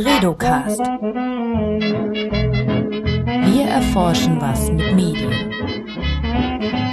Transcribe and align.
Bredocast. 0.00 0.78
Wir 3.48 3.64
erforschen 3.64 4.40
was 4.40 4.70
mit 4.70 4.94
Medien. 4.94 5.32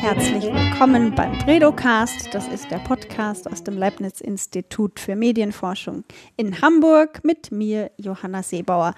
Herzlich 0.01 0.45
willkommen 0.45 1.13
beim 1.13 1.37
Bredocast. 1.37 2.33
Das 2.33 2.47
ist 2.47 2.71
der 2.71 2.79
Podcast 2.79 3.47
aus 3.47 3.63
dem 3.63 3.77
Leibniz-Institut 3.77 4.99
für 4.99 5.15
Medienforschung 5.15 6.03
in 6.35 6.63
Hamburg 6.63 7.23
mit 7.23 7.51
mir, 7.51 7.91
Johanna 7.97 8.41
Seebauer. 8.41 8.95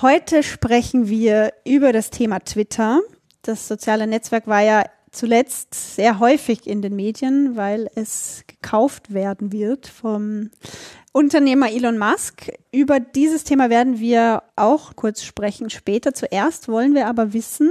Heute 0.00 0.44
sprechen 0.44 1.08
wir 1.08 1.52
über 1.64 1.92
das 1.92 2.10
Thema 2.10 2.38
Twitter. 2.38 3.00
Das 3.42 3.66
soziale 3.66 4.06
Netzwerk 4.06 4.46
war 4.46 4.60
ja 4.60 4.84
zuletzt 5.10 5.74
sehr 5.96 6.20
häufig 6.20 6.68
in 6.68 6.82
den 6.82 6.94
Medien, 6.94 7.56
weil 7.56 7.90
es 7.96 8.44
gekauft 8.46 9.12
werden 9.12 9.50
wird 9.50 9.88
vom 9.88 10.50
Unternehmer 11.12 11.72
Elon 11.72 11.98
Musk. 11.98 12.52
Über 12.70 13.00
dieses 13.00 13.42
Thema 13.42 13.68
werden 13.68 13.98
wir 13.98 14.44
auch 14.54 14.94
kurz 14.94 15.24
sprechen 15.24 15.68
später. 15.68 16.14
Zuerst 16.14 16.68
wollen 16.68 16.94
wir 16.94 17.08
aber 17.08 17.32
wissen, 17.32 17.68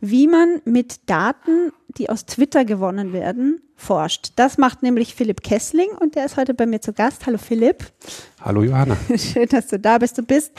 wie 0.00 0.26
man 0.26 0.62
mit 0.64 1.10
Daten, 1.10 1.72
die 1.98 2.08
aus 2.08 2.24
Twitter 2.24 2.64
gewonnen 2.64 3.12
werden, 3.12 3.60
forscht. 3.76 4.32
Das 4.36 4.56
macht 4.56 4.82
nämlich 4.82 5.14
Philipp 5.14 5.42
Kessling 5.42 5.90
und 5.90 6.14
der 6.14 6.24
ist 6.24 6.38
heute 6.38 6.54
bei 6.54 6.64
mir 6.64 6.80
zu 6.80 6.94
Gast. 6.94 7.26
Hallo 7.26 7.36
Philipp. 7.36 7.84
Hallo 8.40 8.62
Johanna. 8.62 8.96
Schön, 9.16 9.48
dass 9.48 9.66
du 9.66 9.78
da 9.78 9.98
bist. 9.98 10.16
Du 10.16 10.22
bist 10.22 10.52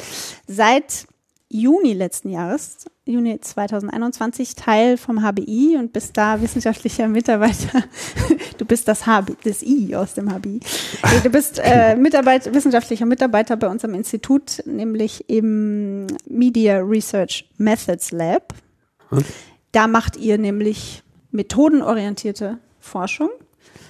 seit 0.48 1.08
Juni 1.52 1.94
letzten 1.94 2.30
Jahres, 2.30 2.86
Juni 3.05 3.40
2021, 3.40 4.55
Teil 4.55 4.96
vom 4.96 5.22
HBI 5.22 5.76
und 5.77 5.91
bist 5.91 6.16
da 6.16 6.41
wissenschaftlicher 6.41 7.08
Mitarbeiter. 7.08 7.84
Du 8.58 8.66
bist 8.66 8.88
das, 8.88 9.08
HB, 9.08 9.38
das 9.44 9.64
I 9.64 9.96
aus 9.96 10.14
dem 10.14 10.30
HBI. 10.32 10.60
Du 11.24 11.32
bist 11.32 11.60
äh, 11.63 11.96
Mitarbeit, 11.96 12.54
wissenschaftlicher 12.54 13.07
Mitarbeiter 13.07 13.57
bei 13.57 13.68
unserem 13.68 13.96
Institut, 13.96 14.62
nämlich 14.66 15.27
im 15.32 16.05
Media 16.29 16.77
Research 16.77 17.49
Methods 17.57 18.12
Lab. 18.12 18.54
Hm? 19.10 19.26
Da 19.72 19.88
macht 19.88 20.16
ihr 20.16 20.38
nämlich 20.38 21.02
methodenorientierte 21.32 22.60
Forschung. 22.79 23.29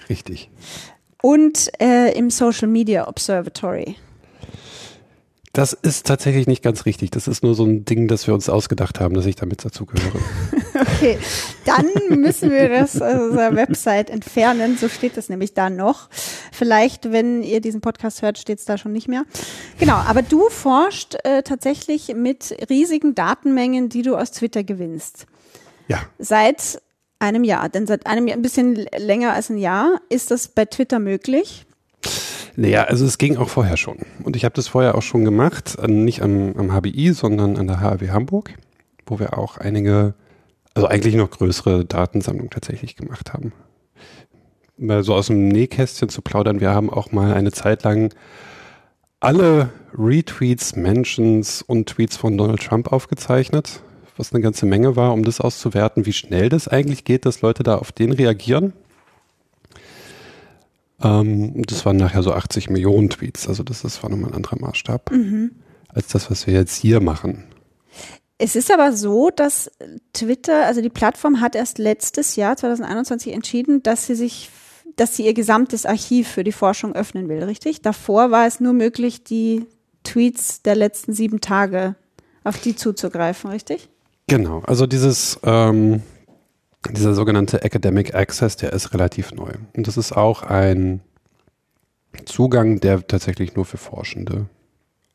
Richtig. 0.07 0.49
Und 1.21 1.69
äh, 1.81 2.17
im 2.17 2.29
Social 2.29 2.69
Media 2.69 3.09
Observatory. 3.09 3.97
Das 5.53 5.73
ist 5.73 6.07
tatsächlich 6.07 6.47
nicht 6.47 6.63
ganz 6.63 6.85
richtig. 6.85 7.11
Das 7.11 7.27
ist 7.27 7.43
nur 7.43 7.55
so 7.55 7.65
ein 7.65 7.83
Ding, 7.83 8.07
das 8.07 8.25
wir 8.25 8.33
uns 8.33 8.47
ausgedacht 8.47 9.01
haben, 9.01 9.13
dass 9.15 9.25
ich 9.25 9.35
damit 9.35 9.65
dazugehöre. 9.65 10.19
okay, 10.79 11.17
dann 11.65 11.87
müssen 12.21 12.51
wir 12.51 12.69
das 12.69 13.01
aus 13.01 13.21
unserer 13.21 13.53
Website 13.55 14.09
entfernen. 14.09 14.77
So 14.77 14.87
steht 14.87 15.17
es 15.17 15.27
nämlich 15.27 15.53
da 15.53 15.69
noch. 15.69 16.09
Vielleicht, 16.53 17.11
wenn 17.11 17.43
ihr 17.43 17.59
diesen 17.59 17.81
Podcast 17.81 18.21
hört, 18.21 18.37
steht 18.37 18.59
es 18.59 18.65
da 18.65 18.77
schon 18.77 18.93
nicht 18.93 19.09
mehr. 19.09 19.25
Genau, 19.77 19.95
aber 19.95 20.21
du 20.21 20.49
forschst 20.49 21.17
äh, 21.25 21.43
tatsächlich 21.43 22.13
mit 22.15 22.55
riesigen 22.69 23.13
Datenmengen, 23.13 23.89
die 23.89 24.03
du 24.03 24.15
aus 24.15 24.31
Twitter 24.31 24.63
gewinnst. 24.63 25.25
Ja. 25.89 25.99
Seit 26.17 26.81
einem 27.19 27.43
Jahr, 27.43 27.67
denn 27.67 27.87
seit 27.87 28.07
einem 28.07 28.27
Jahr, 28.27 28.37
ein 28.37 28.41
bisschen 28.41 28.75
länger 28.97 29.33
als 29.33 29.49
ein 29.49 29.57
Jahr, 29.57 29.99
ist 30.07 30.31
das 30.31 30.47
bei 30.47 30.63
Twitter 30.63 30.99
möglich. 30.99 31.65
Naja, 32.55 32.83
also 32.83 33.05
es 33.05 33.17
ging 33.17 33.37
auch 33.37 33.49
vorher 33.49 33.77
schon. 33.77 33.97
Und 34.23 34.35
ich 34.35 34.43
habe 34.45 34.55
das 34.55 34.67
vorher 34.67 34.95
auch 34.95 35.01
schon 35.01 35.23
gemacht, 35.23 35.77
nicht 35.87 36.21
am, 36.21 36.53
am 36.57 36.71
HBI, 36.71 37.13
sondern 37.13 37.57
an 37.57 37.67
der 37.67 37.79
HAW 37.79 38.09
Hamburg, 38.09 38.53
wo 39.05 39.19
wir 39.19 39.37
auch 39.37 39.57
einige, 39.57 40.13
also 40.73 40.87
eigentlich 40.87 41.15
noch 41.15 41.29
größere 41.29 41.85
Datensammlungen 41.85 42.49
tatsächlich 42.49 42.95
gemacht 42.95 43.33
haben. 43.33 43.53
Mal 44.77 45.03
so 45.03 45.13
aus 45.13 45.27
dem 45.27 45.47
Nähkästchen 45.47 46.09
zu 46.09 46.21
plaudern, 46.21 46.59
wir 46.59 46.71
haben 46.71 46.89
auch 46.89 47.11
mal 47.11 47.33
eine 47.33 47.51
Zeit 47.51 47.83
lang 47.83 48.13
alle 49.19 49.69
Retweets, 49.93 50.75
Mentions 50.75 51.61
und 51.61 51.87
Tweets 51.87 52.17
von 52.17 52.37
Donald 52.37 52.61
Trump 52.61 52.91
aufgezeichnet, 52.91 53.83
was 54.17 54.33
eine 54.33 54.41
ganze 54.41 54.65
Menge 54.65 54.95
war, 54.95 55.13
um 55.13 55.23
das 55.23 55.39
auszuwerten, 55.39 56.05
wie 56.05 56.13
schnell 56.13 56.49
das 56.49 56.67
eigentlich 56.67 57.05
geht, 57.05 57.25
dass 57.25 57.41
Leute 57.41 57.63
da 57.63 57.77
auf 57.77 57.91
den 57.91 58.11
reagieren. 58.11 58.73
Ähm, 61.03 61.61
das 61.65 61.85
waren 61.85 61.97
nachher 61.97 62.23
so 62.23 62.33
80 62.33 62.69
Millionen 62.69 63.09
Tweets. 63.09 63.47
Also 63.47 63.63
das, 63.63 63.81
das 63.81 64.01
war 64.03 64.09
nochmal 64.09 64.31
ein 64.31 64.35
anderer 64.35 64.59
Maßstab 64.59 65.11
Mhm. 65.11 65.51
als 65.89 66.07
das, 66.07 66.29
was 66.31 66.47
wir 66.47 66.53
jetzt 66.53 66.75
hier 66.75 66.99
machen. 67.01 67.43
Es 68.37 68.55
ist 68.55 68.71
aber 68.71 68.93
so, 68.93 69.29
dass 69.29 69.69
Twitter, 70.13 70.65
also 70.65 70.81
die 70.81 70.89
Plattform 70.89 71.41
hat 71.41 71.55
erst 71.55 71.77
letztes 71.77 72.35
Jahr, 72.35 72.57
2021, 72.57 73.33
entschieden, 73.33 73.83
dass 73.83 74.07
sie 74.07 74.15
sich, 74.15 74.49
dass 74.95 75.15
sie 75.15 75.25
ihr 75.25 75.35
gesamtes 75.35 75.85
Archiv 75.85 76.27
für 76.27 76.43
die 76.43 76.51
Forschung 76.51 76.93
öffnen 76.95 77.29
will, 77.29 77.43
richtig? 77.43 77.81
Davor 77.83 78.31
war 78.31 78.47
es 78.47 78.59
nur 78.59 78.73
möglich, 78.73 79.23
die 79.23 79.65
Tweets 80.03 80.63
der 80.63 80.75
letzten 80.75 81.13
sieben 81.13 81.39
Tage 81.41 81.95
auf 82.43 82.59
die 82.59 82.75
zuzugreifen, 82.75 83.51
richtig? 83.51 83.89
Genau, 84.27 84.63
also 84.65 84.87
dieses, 84.87 85.39
ähm, 85.43 86.01
dieser 86.89 87.13
sogenannte 87.13 87.63
Academic 87.63 88.15
Access, 88.15 88.55
der 88.57 88.73
ist 88.73 88.93
relativ 88.93 89.31
neu. 89.33 89.51
Und 89.75 89.87
das 89.87 89.97
ist 89.97 90.11
auch 90.13 90.43
ein 90.43 91.01
Zugang, 92.25 92.79
der 92.79 93.05
tatsächlich 93.07 93.55
nur 93.55 93.65
für 93.65 93.77
Forschende 93.77 94.47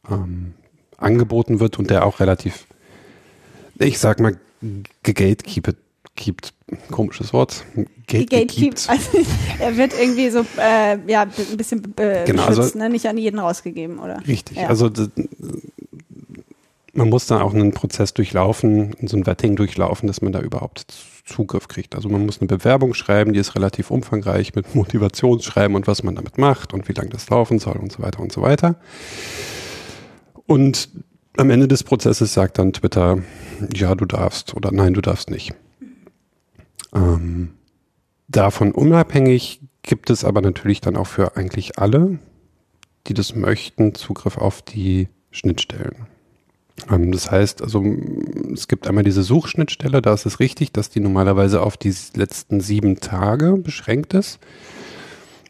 ähm, 0.09 0.55
angeboten 0.97 1.61
wird 1.61 1.79
und 1.79 1.91
der 1.91 2.07
auch 2.07 2.21
relativ, 2.21 2.67
ich 3.79 3.99
sag 3.99 4.21
mal, 4.21 4.39
gegatekeepet, 5.03 5.77
keept, 6.15 6.55
komisches 6.91 7.33
Wort, 7.35 7.65
Gatekeep, 8.07 8.75
also 8.89 9.19
er 9.59 9.77
wird 9.77 9.93
irgendwie 10.01 10.31
so, 10.31 10.47
äh, 10.59 10.99
ja, 11.11 11.23
ein 11.23 11.57
bisschen 11.57 11.83
äh, 11.99 12.25
Genau, 12.25 12.47
geschützt, 12.47 12.59
also- 12.75 12.79
ne? 12.79 12.89
nicht 12.89 13.07
an 13.07 13.19
jeden 13.19 13.39
rausgegeben, 13.39 13.99
oder? 13.99 14.27
Richtig. 14.27 14.57
Ja. 14.57 14.69
Also 14.69 14.91
man 16.95 17.11
muss 17.11 17.27
da 17.27 17.43
auch 17.43 17.53
einen 17.53 17.73
Prozess 17.73 18.15
durchlaufen, 18.15 18.95
so 19.03 19.17
ein 19.19 19.27
Vetting 19.27 19.57
durchlaufen, 19.57 20.07
dass 20.07 20.23
man 20.23 20.33
da 20.33 20.41
überhaupt 20.41 20.95
Zugriff 21.27 21.69
kriegt. 21.69 21.95
Also 21.95 22.09
man 22.09 22.25
muss 22.25 22.41
eine 22.41 22.47
Bewerbung 22.47 22.95
schreiben, 22.95 23.33
die 23.33 23.41
ist 23.41 23.55
relativ 23.55 23.91
umfangreich 23.91 24.55
mit 24.55 24.75
Motivationsschreiben 24.75 25.77
und 25.77 25.87
was 25.87 26.03
man 26.03 26.15
damit 26.15 26.39
macht 26.39 26.73
und 26.73 26.89
wie 26.89 26.93
lange 26.93 27.11
das 27.11 27.29
laufen 27.29 27.59
soll 27.59 27.77
und 27.77 27.93
so 27.93 28.03
weiter 28.03 28.21
und 28.21 28.33
so 28.33 28.43
weiter. 28.43 28.77
Und 30.47 30.89
am 31.37 31.51
Ende 31.51 31.69
des 31.69 31.83
Prozesses 31.83 32.33
sagt 32.33 32.59
dann 32.59 32.73
Twitter, 32.73 33.19
ja, 33.75 33.95
du 33.95 34.07
darfst 34.07 34.55
oder 34.55 34.73
nein, 34.73 34.95
du 34.95 35.03
darfst 35.03 35.29
nicht. 35.29 35.53
Ähm, 36.95 37.55
davon 38.29 38.73
unabhängig 38.73 39.61
gibt 39.83 40.11
es 40.11 40.25
aber 40.25 40.41
natürlich 40.41 40.81
dann 40.81 40.97
auch 40.97 41.07
für 41.07 41.37
eigentlich 41.37 41.79
alle, 41.79 42.19
die 43.07 43.15
das 43.15 43.35
möchten, 43.35 43.95
Zugriff 43.95 44.39
auf 44.39 44.63
die 44.63 45.09
Schnittstellen. 45.31 46.07
Ähm, 46.91 47.13
das 47.13 47.31
heißt, 47.31 47.63
also 47.63 47.85
es 48.53 48.69
gibt 48.69 48.87
einmal 48.87 49.05
diese 49.05 49.23
Suchschnittstelle, 49.23 50.03
da 50.03 50.15
ist 50.15 50.27
es 50.27 50.41
richtig, 50.41 50.73
dass 50.73 50.91
die 50.91 51.01
normalerweise 51.01 51.63
auf 51.63 51.77
die 51.77 51.95
letzten 52.15 52.61
sieben 52.61 53.01
Tage 53.01 53.57
beschränkt 53.57 54.15
ist. 54.15 54.39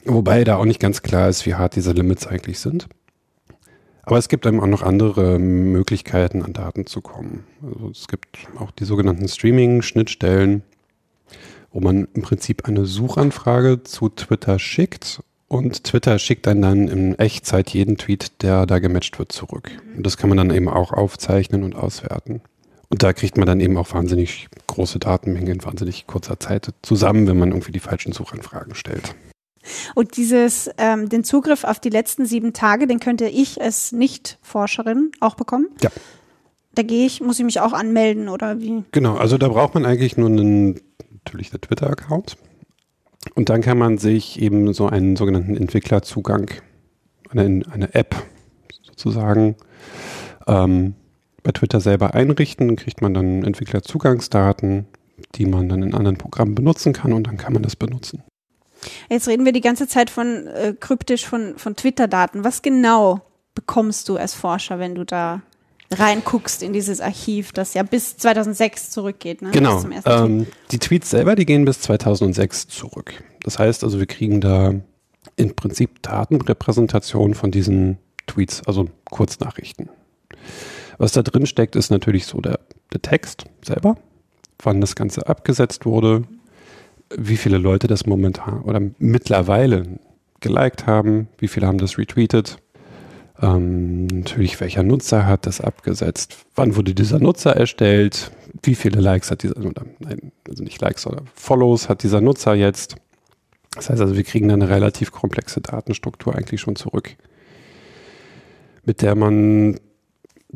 Wobei 0.05 0.45
da 0.45 0.57
auch 0.57 0.65
nicht 0.65 0.81
ganz 0.81 1.03
klar 1.03 1.29
ist, 1.29 1.47
wie 1.47 1.55
hart 1.55 1.75
diese 1.75 1.93
Limits 1.93 2.27
eigentlich 2.27 2.61
sind. 2.61 2.89
Aber 4.03 4.19
es 4.19 4.29
gibt 4.29 4.47
einem 4.47 4.61
auch 4.61 4.69
noch 4.69 4.83
andere 4.83 5.41
Möglichkeiten, 5.41 6.43
an 6.43 6.53
Daten 6.53 6.87
zu 6.87 7.01
kommen. 7.01 7.45
Also 7.61 7.91
es 7.91 8.07
gibt 8.07 8.39
auch 8.57 8.71
die 8.71 8.85
sogenannten 8.85 9.27
Streaming-Schnittstellen, 9.27 10.63
wo 11.73 11.81
man 11.81 12.07
im 12.15 12.23
Prinzip 12.23 12.67
eine 12.67 12.87
Suchanfrage 12.87 13.83
zu 13.83 14.09
Twitter 14.09 14.61
schickt 14.61 15.25
und 15.49 15.84
Twitter 15.84 16.19
schickt 16.19 16.47
dann 16.47 16.62
dann 16.62 16.89
in 16.89 17.19
Echtzeit 17.19 17.71
jeden 17.71 17.97
Tweet, 17.97 18.43
der 18.43 18.67
da 18.67 18.79
gematcht 18.79 19.19
wird, 19.19 19.33
zurück. 19.33 19.71
Und 19.97 20.05
das 20.05 20.17
kann 20.17 20.29
man 20.29 20.39
dann 20.39 20.51
eben 20.51 20.69
auch 20.69 20.93
aufzeichnen 20.93 21.62
und 21.62 21.77
auswerten. 21.77 22.41
Und 22.89 23.03
da 23.03 23.12
kriegt 23.12 23.37
man 23.37 23.47
dann 23.47 23.61
eben 23.61 23.77
auch 23.77 23.93
wahnsinnig 23.93 24.49
große 24.67 24.99
Datenmengen 24.99 25.55
in 25.55 25.65
wahnsinnig 25.65 26.07
kurzer 26.07 26.39
Zeit 26.39 26.73
zusammen, 26.83 27.27
wenn 27.27 27.39
man 27.39 27.51
irgendwie 27.51 27.73
die 27.73 27.81
falschen 27.81 28.12
Suchanfragen 28.12 28.75
stellt. 28.75 29.15
Und 29.95 30.16
dieses, 30.16 30.71
ähm, 30.78 31.09
den 31.09 31.25
Zugriff 31.25 31.65
auf 31.65 31.81
die 31.81 31.91
letzten 31.91 32.27
sieben 32.27 32.53
Tage, 32.53 32.87
den 32.87 33.01
könnte 33.01 33.28
ich 33.28 33.60
als 33.60 33.91
Nicht-Forscherin 33.91 35.10
auch 35.21 35.34
bekommen. 35.34 35.69
Ja. 35.83 35.91
Da 36.75 36.83
gehe 36.83 37.07
ich, 37.07 37.21
muss 37.21 37.39
ich 37.39 37.45
mich 37.45 37.60
auch 37.60 37.72
anmelden 37.72 38.28
oder 38.28 38.60
wie? 38.60 38.84
Genau, 38.93 39.16
also 39.16 39.39
da 39.39 39.48
braucht 39.48 39.75
man 39.75 39.87
eigentlich 39.87 40.16
nur 40.16 40.28
einen, 40.28 40.81
natürlich 41.25 41.53
einen 41.53 41.63
Twitter-Account. 41.63 42.37
Und 43.34 43.49
dann 43.49 43.61
kann 43.61 43.78
man 43.78 43.99
sich 43.99 44.41
eben 44.41 44.73
so 44.73 44.87
einen 44.87 45.17
sogenannten 45.17 45.57
Entwicklerzugang, 45.57 46.51
eine, 47.31 47.63
eine 47.71 47.95
App 47.95 48.17
sozusagen, 48.83 49.57
ähm, 50.47 50.95
bei 51.43 51.53
Twitter 51.53 51.81
selber 51.81 52.15
einrichten. 52.15 52.77
Kriegt 52.77 53.03
man 53.03 53.15
dann 53.15 53.45
Entwicklerzugangsdaten, 53.45 54.87
die 55.34 55.47
man 55.47 55.69
dann 55.69 55.83
in 55.83 55.95
anderen 55.95 56.17
Programmen 56.17 56.55
benutzen 56.55 56.93
kann 56.93 57.13
und 57.13 57.27
dann 57.27 57.37
kann 57.37 57.53
man 57.53 57.63
das 57.63 57.77
benutzen. 57.77 58.23
Jetzt 59.09 59.29
reden 59.29 59.45
wir 59.45 59.53
die 59.53 59.61
ganze 59.61 59.89
Zeit 59.89 60.11
von 60.11 60.47
äh, 60.47 60.75
kryptisch 60.79 61.27
von, 61.27 61.57
von 61.57 61.77
Twitter-Daten. 61.77 62.45
Was 62.45 62.63
genau 62.63 63.21
bekommst 63.55 64.09
du 64.09 64.17
als 64.17 64.34
Forscher, 64.34 64.79
wenn 64.79 64.95
du 64.95 65.05
da 65.05 65.43
reinguckst 65.91 66.62
in 66.62 66.72
dieses 66.72 67.00
Archiv, 67.00 67.53
das 67.53 67.74
ja 67.74 67.83
bis 67.83 68.16
2006 68.16 68.91
zurückgeht? 68.91 69.42
Ne? 69.42 69.50
Genau. 69.53 69.84
Ähm, 70.04 70.47
die 70.71 70.78
Tweets 70.78 71.10
selber, 71.10 71.36
die 71.36 71.47
gehen 71.47 71.65
bis 71.65 71.80
2006 71.80 72.68
zurück. 72.68 73.22
Das 73.42 73.59
heißt 73.59 73.84
also, 73.84 73.98
wir 73.98 74.06
kriegen 74.06 74.41
da 74.41 74.74
im 75.36 75.54
Prinzip 75.54 76.03
Datenrepräsentation 76.03 77.34
von 77.34 77.50
diesen 77.50 77.98
Tweets, 78.27 78.62
also 78.66 78.88
Kurznachrichten. 79.10 79.88
Was 80.98 81.12
da 81.12 81.22
drin 81.22 81.47
steckt, 81.47 81.77
ist 81.77 81.91
natürlich 81.91 82.27
so 82.27 82.41
der, 82.41 82.59
der 82.92 83.03
Text 83.03 83.44
selber, 83.62 83.97
wann 84.62 84.80
das 84.80 84.97
Ganze 84.97 85.28
abgesetzt 85.28 85.84
wurde, 85.84 86.24
wie 87.15 87.36
viele 87.36 87.59
Leute 87.59 87.86
das 87.86 88.06
momentan 88.06 88.62
oder 88.62 88.80
mittlerweile 88.98 89.98
geliked 90.41 90.86
haben, 90.86 91.28
wie 91.38 91.48
viele 91.48 91.66
haben 91.66 91.78
das 91.78 91.98
retweetet, 91.98 92.59
ähm, 93.42 94.06
natürlich 94.06 94.60
welcher 94.60 94.83
Nutzer 94.83 95.27
hat 95.27 95.47
das 95.47 95.60
abgesetzt, 95.60 96.36
wann 96.54 96.77
wurde 96.77 96.94
dieser 96.94 97.18
Nutzer 97.18 97.54
erstellt, 97.56 98.30
wie 98.62 98.74
viele 98.74 99.00
Likes 99.00 99.30
hat 99.30 99.42
dieser, 99.42 99.56
oder 99.59 99.84
nein, 99.98 100.33
also 100.48 100.62
nicht 100.62 100.80
Likes, 100.80 101.03
sondern 101.03 101.27
Follows 101.34 101.88
hat 101.88 102.03
dieser 102.03 102.21
Nutzer 102.21 102.54
jetzt. 102.54 102.97
Das 103.74 103.91
heißt 103.91 104.00
also, 104.00 104.16
wir 104.16 104.24
kriegen 104.24 104.48
dann 104.48 104.62
eine 104.62 104.71
relativ 104.71 105.12
komplexe 105.12 105.60
Datenstruktur 105.60 106.34
eigentlich 106.34 106.62
schon 106.62 106.77
zurück, 106.77 107.16
mit 108.84 109.03
der 109.03 109.15
man 109.15 109.78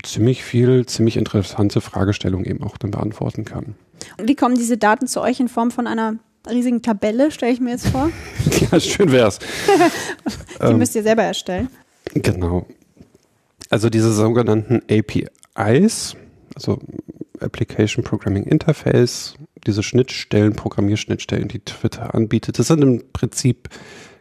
ziemlich 0.03 0.43
viel, 0.43 0.87
ziemlich 0.87 1.19
interessante 1.19 1.83
Fragestellungen 1.83 2.47
eben 2.47 2.63
auch 2.63 2.79
dann 2.79 2.91
beantworten 2.91 3.45
kann. 3.45 3.75
Und 4.17 4.29
wie 4.29 4.37
kommen 4.37 4.55
diese 4.55 4.79
Daten 4.79 5.07
zu 5.07 5.21
euch 5.21 5.41
in 5.41 5.49
Form 5.49 5.71
von 5.71 5.87
einer 5.87 6.15
riesigen 6.49 6.81
Tabelle, 6.81 7.31
stelle 7.31 7.53
ich 7.53 7.61
mir 7.61 7.71
jetzt 7.71 7.89
vor? 7.89 8.11
ja, 8.73 8.81
schön 8.81 9.13
wär's. 9.13 9.39
Die 10.61 10.65
ähm, 10.65 10.79
müsst 10.79 10.95
ihr 10.95 11.03
selber 11.03 11.23
erstellen. 11.23 11.69
Genau. 12.15 12.67
Also 13.69 13.89
diese 13.89 14.13
sogenannten 14.13 14.83
APIs, 14.91 16.17
also 16.55 16.81
Application 17.41 18.05
Programming 18.05 18.45
Interface, 18.45 19.35
diese 19.67 19.83
Schnittstellen, 19.83 20.55
Programmierschnittstellen, 20.55 21.49
die 21.49 21.61
Twitter 21.61 22.15
anbietet, 22.15 22.59
das 22.59 22.69
sind 22.69 22.83
im 22.83 23.03
Prinzip, 23.13 23.69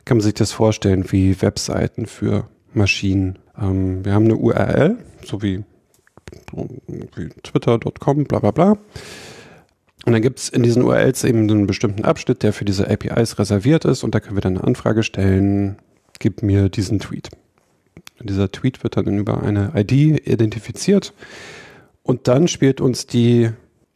kann 0.05 0.17
man 0.17 0.23
sich 0.23 0.35
das 0.35 0.51
vorstellen, 0.51 1.11
wie 1.11 1.41
Webseiten 1.41 2.05
für 2.05 2.47
Maschinen. 2.73 3.39
Ähm, 3.59 4.05
wir 4.05 4.13
haben 4.13 4.25
eine 4.25 4.35
URL, 4.35 4.97
so 5.25 5.41
wie, 5.41 5.63
wie 6.53 7.29
twitter.com, 7.43 8.25
bla 8.25 8.39
bla 8.39 8.51
bla. 8.51 8.77
Und 10.05 10.13
dann 10.13 10.21
gibt 10.21 10.39
es 10.39 10.49
in 10.49 10.63
diesen 10.63 10.83
URLs 10.83 11.23
eben 11.23 11.49
einen 11.49 11.67
bestimmten 11.67 12.05
Abschnitt, 12.05 12.43
der 12.43 12.53
für 12.53 12.65
diese 12.65 12.89
APIs 12.89 13.37
reserviert 13.37 13.85
ist 13.85 14.03
und 14.03 14.15
da 14.15 14.19
können 14.19 14.37
wir 14.37 14.41
dann 14.41 14.57
eine 14.57 14.65
Anfrage 14.65 15.03
stellen, 15.03 15.77
gib 16.19 16.41
mir 16.41 16.69
diesen 16.69 16.99
Tweet. 16.99 17.29
Dieser 18.21 18.51
Tweet 18.51 18.83
wird 18.83 18.97
dann 18.97 19.17
über 19.17 19.41
eine 19.41 19.71
ID 19.75 20.27
identifiziert 20.27 21.13
und 22.03 22.27
dann 22.27 22.47
spielt 22.47 22.81
uns 22.81 23.07
die, 23.07 23.51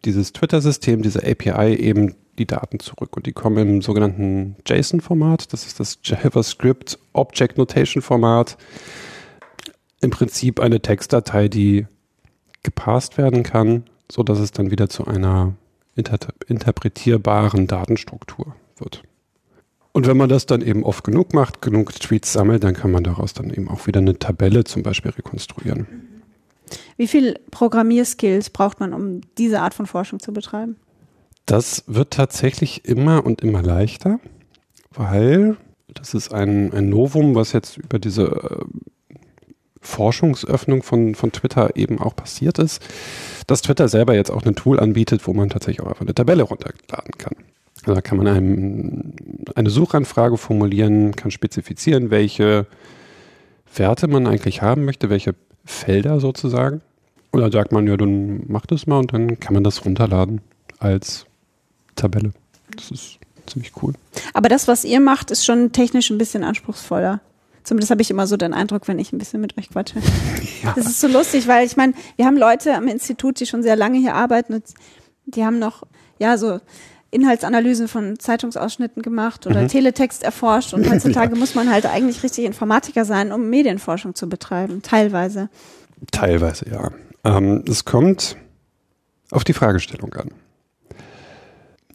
dieses 0.06 0.34
Twitter-System, 0.34 1.02
diese 1.02 1.24
API 1.24 1.76
eben 1.76 2.16
die 2.38 2.46
Daten 2.46 2.80
zurück 2.80 3.16
und 3.16 3.26
die 3.26 3.32
kommen 3.32 3.76
im 3.76 3.82
sogenannten 3.82 4.56
JSON-Format, 4.66 5.54
das 5.54 5.66
ist 5.66 5.80
das 5.80 6.00
JavaScript 6.04 6.98
Object 7.14 7.58
Notation 7.58 8.02
Format. 8.02 8.58
Im 10.02 10.10
Prinzip 10.10 10.60
eine 10.60 10.82
Textdatei, 10.82 11.48
die 11.48 11.88
gepasst 12.64 13.18
werden 13.18 13.44
kann, 13.44 13.84
so 14.12 14.24
dass 14.24 14.40
es 14.40 14.52
dann 14.52 14.72
wieder 14.72 14.90
zu 14.90 15.06
einer 15.06 15.54
inter 15.96 16.18
interpretierbaren 16.48 17.68
Datenstruktur 17.68 18.56
wird. 18.78 19.04
Und 19.94 20.08
wenn 20.08 20.18
man 20.18 20.28
das 20.28 20.48
dann 20.48 20.62
eben 20.62 20.84
oft 20.84 21.04
genug 21.04 21.34
macht, 21.34 21.62
genug 21.62 21.94
Tweets 21.94 22.34
sammelt, 22.34 22.64
dann 22.64 22.74
kann 22.74 22.92
man 22.92 23.04
daraus 23.04 23.34
dann 23.34 23.52
eben 23.52 23.70
auch 23.70 23.86
wieder 23.88 24.00
eine 24.00 24.18
Tabelle 24.18 24.64
zum 24.64 24.82
Beispiel 24.82 25.12
rekonstruieren. 25.12 25.88
Wie 26.98 27.08
viel 27.08 27.40
Programmierskills 27.52 28.50
braucht 28.50 28.80
man, 28.80 28.94
um 28.94 29.22
diese 29.38 29.62
Art 29.62 29.76
von 29.76 29.86
Forschung 29.86 30.20
zu 30.20 30.34
betreiben? 30.34 30.78
Das 31.46 31.84
wird 31.88 32.12
tatsächlich 32.12 32.86
immer 32.86 33.26
und 33.26 33.42
immer 33.42 33.62
leichter, 33.62 34.20
weil 34.92 35.58
das 35.88 36.16
ist 36.16 36.34
ein, 36.34 36.74
ein 36.74 36.90
Novum, 36.90 37.36
was 37.36 37.52
jetzt 37.52 37.78
über 37.78 38.00
diese 38.00 38.24
äh, 38.24 38.66
Forschungsöffnung 39.82 40.82
von, 40.82 41.14
von 41.14 41.32
Twitter 41.32 41.76
eben 41.76 42.00
auch 42.00 42.16
passiert 42.16 42.58
ist, 42.58 42.82
dass 43.46 43.62
Twitter 43.62 43.90
selber 43.90 44.16
jetzt 44.16 44.32
auch 44.32 44.44
ein 44.44 44.56
Tool 44.56 44.80
anbietet, 44.80 45.28
wo 45.28 45.34
man 45.34 45.50
tatsächlich 45.50 45.82
auch 45.82 45.90
einfach 45.90 46.02
eine 46.02 46.16
Tabelle 46.16 46.44
runterladen 46.44 47.12
kann. 47.18 47.36
Also 47.84 47.96
da 47.96 48.02
kann 48.02 48.18
man 48.18 48.28
einem 48.28 49.14
eine 49.56 49.70
Suchanfrage 49.70 50.38
formulieren, 50.38 51.16
kann 51.16 51.32
spezifizieren, 51.32 52.10
welche 52.10 52.66
Werte 53.76 54.08
man 54.08 54.28
eigentlich 54.28 54.62
haben 54.62 54.86
möchte, 54.86 55.10
welche 55.10 55.36
Felder 55.66 56.20
sozusagen. 56.20 56.82
Und 57.32 57.42
dann 57.42 57.52
sagt 57.52 57.72
man, 57.72 57.88
ja, 57.88 57.98
dann 57.98 58.44
mach 58.48 58.66
das 58.66 58.88
mal 58.88 59.00
und 59.00 59.12
dann 59.12 59.40
kann 59.40 59.54
man 59.54 59.64
das 59.64 59.86
runterladen 59.86 60.42
als 60.80 61.26
Tabelle. 61.96 62.32
Das 62.76 62.92
ist 62.92 63.20
ziemlich 63.48 63.72
cool. 63.82 63.94
Aber 64.34 64.50
das, 64.50 64.68
was 64.68 64.86
ihr 64.86 65.00
macht, 65.00 65.32
ist 65.32 65.46
schon 65.46 65.72
technisch 65.72 66.10
ein 66.10 66.18
bisschen 66.18 66.44
anspruchsvoller. 66.44 67.22
Zumindest 67.64 67.92
habe 67.92 68.02
ich 68.02 68.12
immer 68.12 68.28
so 68.28 68.38
den 68.38 68.54
Eindruck, 68.54 68.88
wenn 68.88 69.00
ich 69.00 69.14
ein 69.14 69.18
bisschen 69.18 69.42
mit 69.42 69.58
euch 69.58 69.70
quatsche. 69.70 70.00
Ja. 70.64 70.72
Das 70.78 70.86
ist 70.86 71.02
so 71.02 71.08
lustig, 71.08 71.50
weil 71.50 71.66
ich 71.66 71.76
meine, 71.76 71.94
wir 72.16 72.26
haben 72.26 72.38
Leute 72.38 72.74
am 72.74 72.88
Institut, 72.88 73.42
die 73.42 73.46
schon 73.46 73.64
sehr 73.64 73.76
lange 73.76 73.98
hier 73.98 74.16
arbeiten 74.16 74.54
und 74.54 74.64
die 75.26 75.44
haben 75.44 75.60
noch, 75.60 75.84
ja, 76.20 76.38
so 76.38 76.62
Inhaltsanalysen 77.14 77.88
von 77.88 78.20
Zeitungsausschnitten 78.20 79.02
gemacht 79.02 79.48
oder 79.48 79.62
mhm. 79.62 79.68
Teletext 79.68 80.24
erforscht 80.24 80.74
und 80.74 80.90
heutzutage 80.92 81.34
ja. 81.34 81.40
muss 81.40 81.56
man 81.56 81.70
halt 81.70 81.86
eigentlich 81.86 82.24
richtig 82.24 82.46
Informatiker 82.46 83.06
sein, 83.06 83.32
um 83.32 83.50
Medienforschung 83.50 84.16
zu 84.16 84.28
betreiben, 84.28 84.82
teilweise. 84.82 85.50
Teilweise, 86.12 86.66
ja. 86.70 86.92
Ähm, 87.24 87.64
es 87.68 87.86
kommt 87.86 88.36
auf 89.32 89.44
die 89.44 89.54
Fragestellung 89.54 90.14
an. 90.14 90.32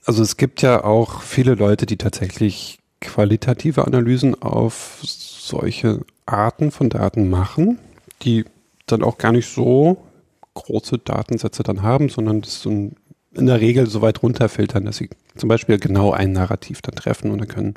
Also 0.04 0.22
es 0.22 0.36
gibt 0.36 0.62
ja 0.62 0.84
auch 0.84 1.20
viele 1.22 1.54
Leute, 1.54 1.84
die 1.84 1.98
tatsächlich 1.98 2.78
qualitative 3.00 3.86
Analysen 3.86 4.40
auf 4.40 4.98
solche 5.02 6.00
Arten 6.26 6.70
von 6.70 6.88
Daten 6.88 7.28
machen, 7.28 7.78
die 8.22 8.44
dann 8.86 9.02
auch 9.02 9.18
gar 9.18 9.32
nicht 9.32 9.52
so 9.52 9.98
große 10.54 10.98
Datensätze 10.98 11.62
dann 11.62 11.82
haben, 11.82 12.08
sondern 12.08 12.40
das 12.40 12.62
so 12.62 12.70
ein 12.70 12.96
in 13.38 13.46
der 13.46 13.60
Regel 13.60 13.86
so 13.86 14.02
weit 14.02 14.22
runterfiltern, 14.22 14.84
dass 14.84 14.96
sie 14.96 15.10
zum 15.36 15.48
Beispiel 15.48 15.78
genau 15.78 16.12
ein 16.12 16.32
Narrativ 16.32 16.82
dann 16.82 16.94
treffen 16.94 17.30
und 17.30 17.38
dann 17.38 17.48
können 17.48 17.74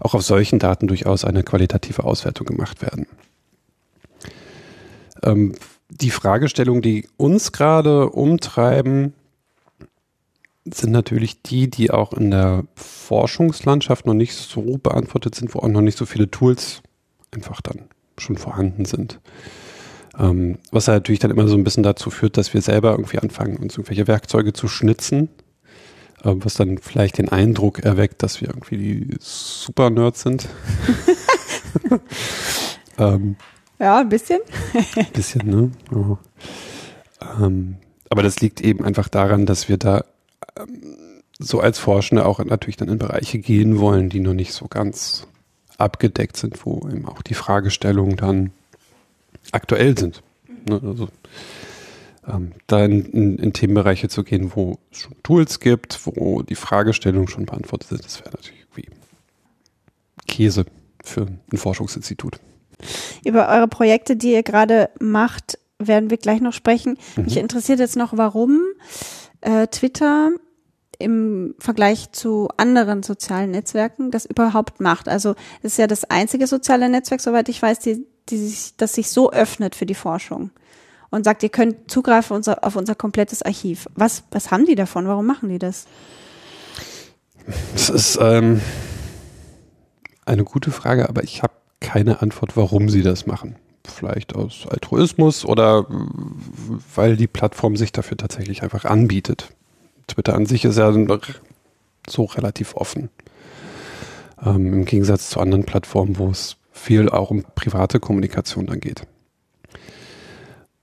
auch 0.00 0.14
auf 0.14 0.22
solchen 0.22 0.58
Daten 0.58 0.88
durchaus 0.88 1.24
eine 1.24 1.42
qualitative 1.42 2.04
Auswertung 2.04 2.46
gemacht 2.46 2.82
werden. 2.82 3.06
Ähm, 5.22 5.54
die 5.88 6.10
Fragestellungen, 6.10 6.82
die 6.82 7.06
uns 7.16 7.52
gerade 7.52 8.10
umtreiben, 8.10 9.12
sind 10.64 10.92
natürlich 10.92 11.42
die, 11.42 11.68
die 11.68 11.90
auch 11.90 12.12
in 12.12 12.30
der 12.30 12.64
Forschungslandschaft 12.76 14.06
noch 14.06 14.14
nicht 14.14 14.34
so 14.34 14.78
beantwortet 14.78 15.34
sind, 15.34 15.54
wo 15.54 15.60
auch 15.60 15.68
noch 15.68 15.80
nicht 15.80 15.98
so 15.98 16.06
viele 16.06 16.30
Tools 16.30 16.82
einfach 17.32 17.60
dann 17.60 17.82
schon 18.18 18.36
vorhanden 18.36 18.84
sind. 18.84 19.20
Ähm, 20.18 20.58
was 20.70 20.88
halt 20.88 21.02
natürlich 21.02 21.20
dann 21.20 21.30
immer 21.30 21.48
so 21.48 21.56
ein 21.56 21.64
bisschen 21.64 21.82
dazu 21.82 22.10
führt, 22.10 22.36
dass 22.36 22.52
wir 22.52 22.60
selber 22.60 22.90
irgendwie 22.92 23.18
anfangen, 23.18 23.56
uns 23.56 23.74
irgendwelche 23.74 24.06
Werkzeuge 24.06 24.52
zu 24.52 24.68
schnitzen, 24.68 25.28
äh, 26.22 26.32
was 26.34 26.54
dann 26.54 26.78
vielleicht 26.78 27.18
den 27.18 27.30
Eindruck 27.30 27.80
erweckt, 27.80 28.22
dass 28.22 28.40
wir 28.40 28.48
irgendwie 28.48 28.76
die 28.76 29.16
Super-Nerds 29.18 30.22
sind. 30.22 30.48
ähm, 32.98 33.36
ja, 33.78 34.00
ein 34.00 34.08
bisschen. 34.08 34.40
ein 34.96 35.06
bisschen, 35.12 35.48
ne? 35.48 35.70
Oh. 35.94 36.18
Ähm, 37.40 37.76
aber 38.10 38.22
das 38.22 38.40
liegt 38.40 38.60
eben 38.60 38.84
einfach 38.84 39.08
daran, 39.08 39.46
dass 39.46 39.68
wir 39.68 39.78
da 39.78 40.04
ähm, 40.58 41.22
so 41.38 41.60
als 41.60 41.78
Forschende 41.78 42.26
auch 42.26 42.38
natürlich 42.44 42.76
dann 42.76 42.88
in 42.88 42.98
Bereiche 42.98 43.38
gehen 43.38 43.78
wollen, 43.78 44.10
die 44.10 44.20
noch 44.20 44.34
nicht 44.34 44.52
so 44.52 44.68
ganz 44.68 45.26
abgedeckt 45.78 46.36
sind, 46.36 46.64
wo 46.64 46.86
eben 46.88 47.06
auch 47.06 47.22
die 47.22 47.34
Fragestellung 47.34 48.16
dann 48.16 48.52
aktuell 49.50 49.98
sind. 49.98 50.22
Ne? 50.68 50.80
Also 50.82 51.08
ähm, 52.26 52.52
da 52.66 52.84
in, 52.84 53.04
in, 53.06 53.38
in, 53.38 53.52
Themenbereiche 53.52 54.08
zu 54.08 54.22
gehen, 54.22 54.52
wo 54.54 54.78
es 54.90 54.98
schon 54.98 55.14
Tools 55.22 55.60
gibt, 55.60 56.00
wo 56.04 56.42
die 56.42 56.54
Fragestellungen 56.54 57.28
schon 57.28 57.46
beantwortet 57.46 57.88
sind, 57.88 58.04
das 58.04 58.20
wäre 58.20 58.30
natürlich 58.30 58.66
wie 58.74 58.88
Käse 60.26 60.64
für 61.02 61.26
ein 61.52 61.58
Forschungsinstitut. 61.58 62.38
Über 63.24 63.48
eure 63.48 63.68
Projekte, 63.68 64.16
die 64.16 64.32
ihr 64.32 64.42
gerade 64.42 64.90
macht, 65.00 65.58
werden 65.78 66.10
wir 66.10 66.16
gleich 66.16 66.40
noch 66.40 66.52
sprechen. 66.52 66.96
Mhm. 67.16 67.24
Mich 67.24 67.36
interessiert 67.36 67.80
jetzt 67.80 67.96
noch, 67.96 68.16
warum 68.16 68.60
äh, 69.40 69.66
Twitter 69.66 70.30
im 70.98 71.54
Vergleich 71.58 72.12
zu 72.12 72.48
anderen 72.56 73.02
sozialen 73.02 73.50
Netzwerken 73.50 74.12
das 74.12 74.24
überhaupt 74.24 74.80
macht. 74.80 75.08
Also 75.08 75.34
es 75.62 75.72
ist 75.72 75.78
ja 75.78 75.88
das 75.88 76.04
einzige 76.04 76.46
soziale 76.46 76.88
Netzwerk, 76.88 77.20
soweit 77.20 77.48
ich 77.48 77.60
weiß, 77.60 77.80
die 77.80 78.06
die 78.28 78.38
sich, 78.38 78.76
das 78.76 78.94
sich 78.94 79.10
so 79.10 79.32
öffnet 79.32 79.74
für 79.74 79.86
die 79.86 79.94
Forschung 79.94 80.50
und 81.10 81.24
sagt, 81.24 81.42
ihr 81.42 81.50
könnt 81.50 81.90
zugreifen 81.90 82.34
unser, 82.36 82.64
auf 82.64 82.76
unser 82.76 82.94
komplettes 82.94 83.42
Archiv. 83.42 83.86
Was, 83.94 84.24
was 84.30 84.50
haben 84.50 84.64
die 84.64 84.74
davon? 84.74 85.06
Warum 85.06 85.26
machen 85.26 85.48
die 85.50 85.58
das? 85.58 85.86
Das 87.72 87.90
ist 87.90 88.18
ähm, 88.20 88.60
eine 90.24 90.44
gute 90.44 90.70
Frage, 90.70 91.08
aber 91.08 91.22
ich 91.22 91.42
habe 91.42 91.52
keine 91.80 92.22
Antwort, 92.22 92.56
warum 92.56 92.88
sie 92.88 93.02
das 93.02 93.26
machen. 93.26 93.56
Vielleicht 93.84 94.34
aus 94.34 94.66
Altruismus 94.70 95.44
oder 95.44 95.86
weil 96.94 97.16
die 97.16 97.26
Plattform 97.26 97.76
sich 97.76 97.92
dafür 97.92 98.16
tatsächlich 98.16 98.62
einfach 98.62 98.84
anbietet. 98.84 99.48
Twitter 100.06 100.34
an 100.34 100.46
sich 100.46 100.64
ist 100.64 100.78
ja 100.78 100.92
so 102.08 102.24
relativ 102.24 102.74
offen. 102.74 103.10
Ähm, 104.44 104.72
Im 104.72 104.84
Gegensatz 104.84 105.30
zu 105.30 105.40
anderen 105.40 105.64
Plattformen, 105.64 106.18
wo 106.18 106.30
es 106.30 106.56
viel 106.72 107.08
auch 107.08 107.30
um 107.30 107.44
private 107.54 108.00
Kommunikation 108.00 108.66
dann 108.66 108.80
geht. 108.80 109.06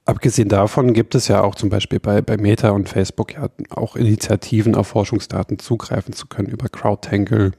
Abgesehen 0.05 0.49
davon 0.49 0.93
gibt 0.93 1.13
es 1.13 1.27
ja 1.27 1.43
auch 1.43 1.53
zum 1.53 1.69
Beispiel 1.69 1.99
bei, 1.99 2.21
bei 2.21 2.37
Meta 2.37 2.71
und 2.71 2.89
Facebook 2.89 3.33
ja 3.33 3.49
auch 3.69 3.95
Initiativen, 3.95 4.73
auf 4.73 4.87
Forschungsdaten 4.87 5.59
zugreifen 5.59 6.13
zu 6.13 6.25
können 6.25 6.49
über 6.49 6.67
CrowdTangle. 6.67 7.51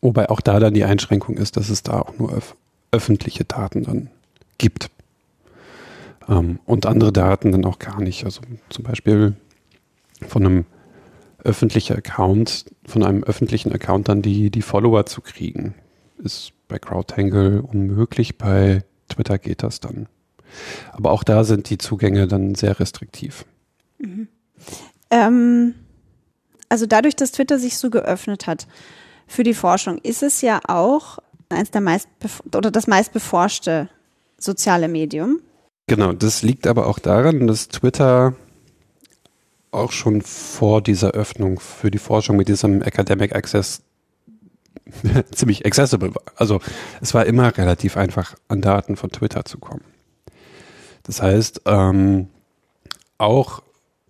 Wobei 0.00 0.30
auch 0.30 0.40
da 0.40 0.58
dann 0.58 0.72
die 0.72 0.84
Einschränkung 0.84 1.36
ist, 1.36 1.56
dass 1.58 1.68
es 1.68 1.82
da 1.82 2.00
auch 2.00 2.18
nur 2.18 2.32
öf 2.34 2.56
öffentliche 2.92 3.44
Daten 3.44 3.84
dann 3.84 4.10
gibt. 4.58 4.90
Ähm, 6.28 6.60
und 6.64 6.86
andere 6.86 7.12
Daten 7.12 7.52
dann 7.52 7.64
auch 7.64 7.78
gar 7.78 8.00
nicht. 8.00 8.24
Also 8.24 8.40
zum 8.68 8.84
Beispiel 8.84 9.36
von 10.26 10.46
einem 10.46 10.64
öffentlichen 11.44 11.96
Account, 11.96 12.64
von 12.86 13.04
einem 13.04 13.22
öffentlichen 13.22 13.72
Account 13.72 14.08
dann 14.08 14.22
die, 14.22 14.50
die 14.50 14.62
Follower 14.62 15.06
zu 15.06 15.20
kriegen, 15.20 15.74
ist 16.22 16.52
bei 16.68 16.78
CrowdTangle 16.78 17.60
unmöglich. 17.60 18.38
Bei 18.38 18.84
Twitter 19.08 19.38
geht 19.38 19.62
das 19.62 19.80
dann. 19.80 20.08
Aber 20.92 21.12
auch 21.12 21.24
da 21.24 21.44
sind 21.44 21.70
die 21.70 21.78
Zugänge 21.78 22.26
dann 22.26 22.54
sehr 22.54 22.78
restriktiv. 22.80 23.44
Mhm. 23.98 24.28
Ähm, 25.10 25.74
also 26.68 26.86
dadurch, 26.86 27.16
dass 27.16 27.32
Twitter 27.32 27.58
sich 27.58 27.76
so 27.78 27.90
geöffnet 27.90 28.46
hat 28.46 28.66
für 29.26 29.42
die 29.42 29.54
Forschung, 29.54 29.98
ist 29.98 30.22
es 30.22 30.40
ja 30.40 30.60
auch 30.66 31.18
eins 31.48 31.70
der 31.70 31.80
meist 31.80 32.08
oder 32.54 32.70
das 32.70 32.86
meist 32.86 33.12
beforschte 33.12 33.88
soziale 34.38 34.88
Medium. 34.88 35.40
Genau, 35.86 36.12
das 36.12 36.42
liegt 36.42 36.66
aber 36.66 36.86
auch 36.86 37.00
daran, 37.00 37.46
dass 37.48 37.68
Twitter 37.68 38.34
auch 39.72 39.92
schon 39.92 40.22
vor 40.22 40.82
dieser 40.82 41.12
Öffnung 41.12 41.60
für 41.60 41.90
die 41.90 41.98
Forschung 41.98 42.36
mit 42.36 42.48
diesem 42.48 42.82
Academic 42.82 43.34
Access 43.34 43.82
ziemlich 45.32 45.66
accessible 45.66 46.14
war. 46.14 46.22
Also 46.36 46.60
es 47.00 47.14
war 47.14 47.26
immer 47.26 47.56
relativ 47.56 47.96
einfach, 47.96 48.34
an 48.48 48.60
Daten 48.60 48.96
von 48.96 49.10
Twitter 49.10 49.44
zu 49.44 49.58
kommen. 49.58 49.84
Das 51.02 51.22
heißt, 51.22 51.62
ähm, 51.66 52.28
auch 53.18 53.62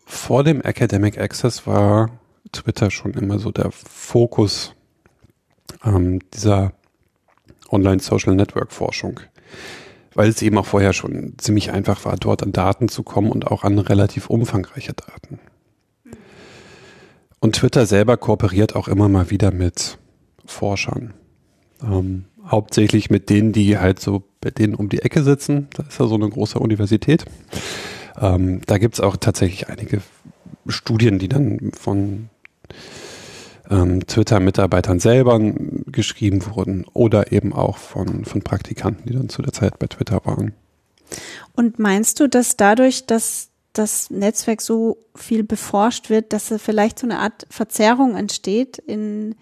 vor 0.04 0.44
dem 0.44 0.60
Academic 0.60 1.18
Access 1.18 1.66
war 1.66 2.10
Twitter 2.52 2.90
schon 2.90 3.14
immer 3.14 3.38
so 3.38 3.52
der 3.52 3.70
Fokus 3.70 4.74
ähm, 5.84 6.20
dieser 6.34 6.72
Online-Social 7.70 8.34
Network 8.34 8.72
Forschung, 8.72 9.20
weil 10.14 10.28
es 10.28 10.42
eben 10.42 10.58
auch 10.58 10.66
vorher 10.66 10.92
schon 10.92 11.34
ziemlich 11.38 11.70
einfach 11.70 12.04
war, 12.04 12.16
dort 12.16 12.42
an 12.42 12.52
Daten 12.52 12.88
zu 12.88 13.04
kommen 13.04 13.30
und 13.30 13.46
auch 13.46 13.62
an 13.62 13.78
relativ 13.78 14.28
umfangreiche 14.28 14.94
Daten. 14.94 15.38
Und 17.38 17.54
Twitter 17.54 17.86
selber 17.86 18.16
kooperiert 18.16 18.74
auch 18.74 18.88
immer 18.88 19.08
mal 19.08 19.30
wieder 19.30 19.52
mit 19.52 19.98
Forschern. 20.50 21.14
Ähm, 21.82 22.24
hauptsächlich 22.46 23.10
mit 23.10 23.30
denen, 23.30 23.52
die 23.52 23.78
halt 23.78 24.00
so 24.00 24.22
bei 24.40 24.50
denen 24.50 24.74
um 24.74 24.88
die 24.88 25.02
Ecke 25.02 25.22
sitzen. 25.22 25.68
Da 25.74 25.84
ist 25.84 25.98
ja 25.98 26.06
so 26.06 26.14
eine 26.14 26.28
große 26.28 26.58
Universität. 26.58 27.24
Ähm, 28.20 28.60
da 28.66 28.78
gibt 28.78 28.94
es 28.94 29.00
auch 29.00 29.16
tatsächlich 29.16 29.68
einige 29.68 30.02
Studien, 30.66 31.18
die 31.18 31.28
dann 31.28 31.72
von 31.72 32.28
ähm, 33.70 34.06
Twitter-Mitarbeitern 34.06 35.00
selber 35.00 35.38
geschrieben 35.40 36.44
wurden 36.46 36.84
oder 36.92 37.32
eben 37.32 37.52
auch 37.52 37.78
von, 37.78 38.24
von 38.24 38.42
Praktikanten, 38.42 39.08
die 39.08 39.14
dann 39.14 39.28
zu 39.28 39.42
der 39.42 39.52
Zeit 39.52 39.78
bei 39.78 39.86
Twitter 39.86 40.20
waren. 40.24 40.54
Und 41.54 41.78
meinst 41.78 42.20
du, 42.20 42.28
dass 42.28 42.56
dadurch, 42.56 43.06
dass 43.06 43.48
das 43.72 44.10
Netzwerk 44.10 44.60
so 44.60 44.98
viel 45.14 45.44
beforscht 45.44 46.10
wird, 46.10 46.32
dass 46.32 46.52
vielleicht 46.58 46.98
so 46.98 47.06
eine 47.06 47.18
Art 47.18 47.46
Verzerrung 47.50 48.16
entsteht 48.16 48.78
in 48.78 49.36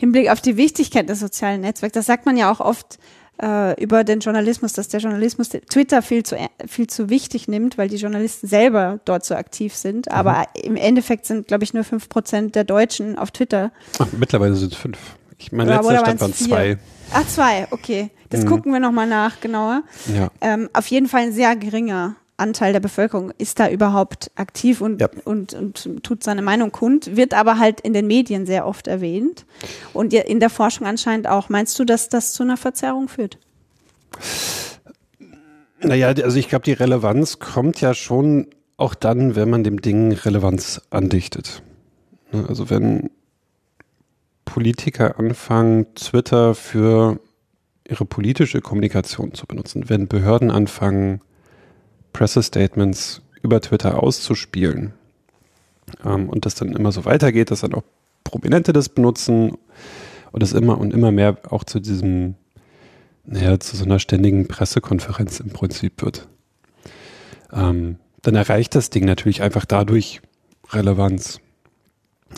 Hinblick 0.00 0.30
auf 0.30 0.40
die 0.40 0.56
Wichtigkeit 0.56 1.08
des 1.08 1.20
sozialen 1.20 1.60
Netzwerks? 1.60 1.92
Das 1.92 2.06
sagt 2.06 2.24
man 2.24 2.38
ja 2.38 2.50
auch 2.50 2.60
oft 2.60 2.98
äh, 3.42 3.78
über 3.82 4.02
den 4.02 4.20
Journalismus, 4.20 4.72
dass 4.72 4.88
der 4.88 5.00
Journalismus 5.00 5.50
Twitter 5.50 6.00
viel 6.00 6.22
zu, 6.22 6.36
viel 6.66 6.86
zu 6.86 7.10
wichtig 7.10 7.48
nimmt, 7.48 7.76
weil 7.76 7.88
die 7.88 7.96
Journalisten 7.96 8.46
selber 8.46 9.00
dort 9.04 9.26
so 9.26 9.34
aktiv 9.34 9.74
sind. 9.74 10.06
Mhm. 10.06 10.12
Aber 10.12 10.46
im 10.54 10.76
Endeffekt 10.76 11.26
sind, 11.26 11.48
glaube 11.48 11.64
ich, 11.64 11.74
nur 11.74 11.84
fünf 11.84 12.08
Prozent 12.08 12.54
der 12.54 12.64
Deutschen 12.64 13.18
auf 13.18 13.30
Twitter. 13.30 13.72
Ach, 13.98 14.08
mittlerweile 14.18 14.54
sind 14.56 14.72
es 14.72 14.78
fünf. 14.78 14.98
Ich 15.36 15.52
meine, 15.52 15.74
letzter 15.74 15.98
Stand 15.98 16.20
waren 16.20 16.34
zwei. 16.34 16.78
Ach, 17.12 17.26
zwei, 17.26 17.66
okay. 17.70 18.10
Das 18.30 18.44
mhm. 18.44 18.48
gucken 18.48 18.72
wir 18.72 18.80
nochmal 18.80 19.06
nach, 19.06 19.40
genauer. 19.40 19.82
Ja. 20.14 20.30
Ähm, 20.40 20.70
auf 20.72 20.86
jeden 20.86 21.08
Fall 21.08 21.22
ein 21.24 21.32
sehr 21.32 21.56
geringer 21.56 22.16
Anteil 22.40 22.72
der 22.72 22.80
Bevölkerung 22.80 23.32
ist 23.38 23.60
da 23.60 23.68
überhaupt 23.68 24.30
aktiv 24.34 24.80
und, 24.80 25.00
ja. 25.00 25.08
und, 25.24 25.54
und 25.54 26.02
tut 26.02 26.24
seine 26.24 26.42
Meinung 26.42 26.72
kund, 26.72 27.16
wird 27.16 27.34
aber 27.34 27.58
halt 27.58 27.80
in 27.80 27.92
den 27.92 28.06
Medien 28.06 28.46
sehr 28.46 28.66
oft 28.66 28.86
erwähnt 28.86 29.46
und 29.92 30.12
in 30.12 30.40
der 30.40 30.50
Forschung 30.50 30.86
anscheinend 30.86 31.28
auch. 31.28 31.48
Meinst 31.48 31.78
du, 31.78 31.84
dass 31.84 32.08
das 32.08 32.32
zu 32.32 32.42
einer 32.42 32.56
Verzerrung 32.56 33.08
führt? 33.08 33.38
Naja, 35.82 36.08
also 36.08 36.38
ich 36.38 36.48
glaube, 36.48 36.64
die 36.64 36.72
Relevanz 36.72 37.38
kommt 37.38 37.80
ja 37.80 37.94
schon 37.94 38.48
auch 38.76 38.94
dann, 38.94 39.36
wenn 39.36 39.50
man 39.50 39.64
dem 39.64 39.80
Ding 39.80 40.12
Relevanz 40.12 40.82
andichtet. 40.90 41.62
Ne, 42.32 42.44
also 42.48 42.70
wenn 42.70 43.10
Politiker 44.44 45.18
anfangen, 45.18 45.94
Twitter 45.94 46.54
für 46.54 47.20
ihre 47.88 48.04
politische 48.04 48.60
Kommunikation 48.60 49.34
zu 49.34 49.46
benutzen, 49.46 49.88
wenn 49.88 50.08
Behörden 50.08 50.50
anfangen, 50.50 51.20
Pressestatements 52.12 53.22
über 53.42 53.60
Twitter 53.60 54.02
auszuspielen 54.02 54.92
ähm, 56.04 56.28
und 56.28 56.46
das 56.46 56.54
dann 56.54 56.72
immer 56.72 56.92
so 56.92 57.04
weitergeht, 57.04 57.50
dass 57.50 57.60
dann 57.60 57.74
auch 57.74 57.84
Prominente 58.24 58.72
das 58.72 58.88
benutzen 58.88 59.56
und 60.32 60.42
es 60.42 60.52
immer 60.52 60.78
und 60.78 60.92
immer 60.92 61.10
mehr 61.10 61.38
auch 61.48 61.64
zu 61.64 61.80
diesem, 61.80 62.34
naja, 63.24 63.58
zu 63.58 63.76
so 63.76 63.84
einer 63.84 63.98
ständigen 63.98 64.46
Pressekonferenz 64.46 65.40
im 65.40 65.50
Prinzip 65.50 66.02
wird. 66.02 66.28
Ähm, 67.52 67.98
dann 68.22 68.34
erreicht 68.34 68.74
das 68.74 68.90
Ding 68.90 69.04
natürlich 69.04 69.42
einfach 69.42 69.64
dadurch 69.64 70.20
Relevanz. 70.70 71.40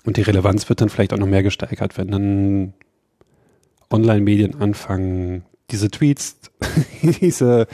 Und 0.04 0.16
die 0.16 0.22
Relevanz 0.22 0.68
wird 0.68 0.80
dann 0.80 0.88
vielleicht 0.88 1.12
auch 1.12 1.18
noch 1.18 1.26
mehr 1.26 1.42
gesteigert, 1.42 1.98
wenn 1.98 2.08
dann 2.08 2.74
Online-Medien 3.90 4.60
anfangen, 4.60 5.44
diese 5.70 5.90
Tweets, 5.90 6.38
diese 7.02 7.66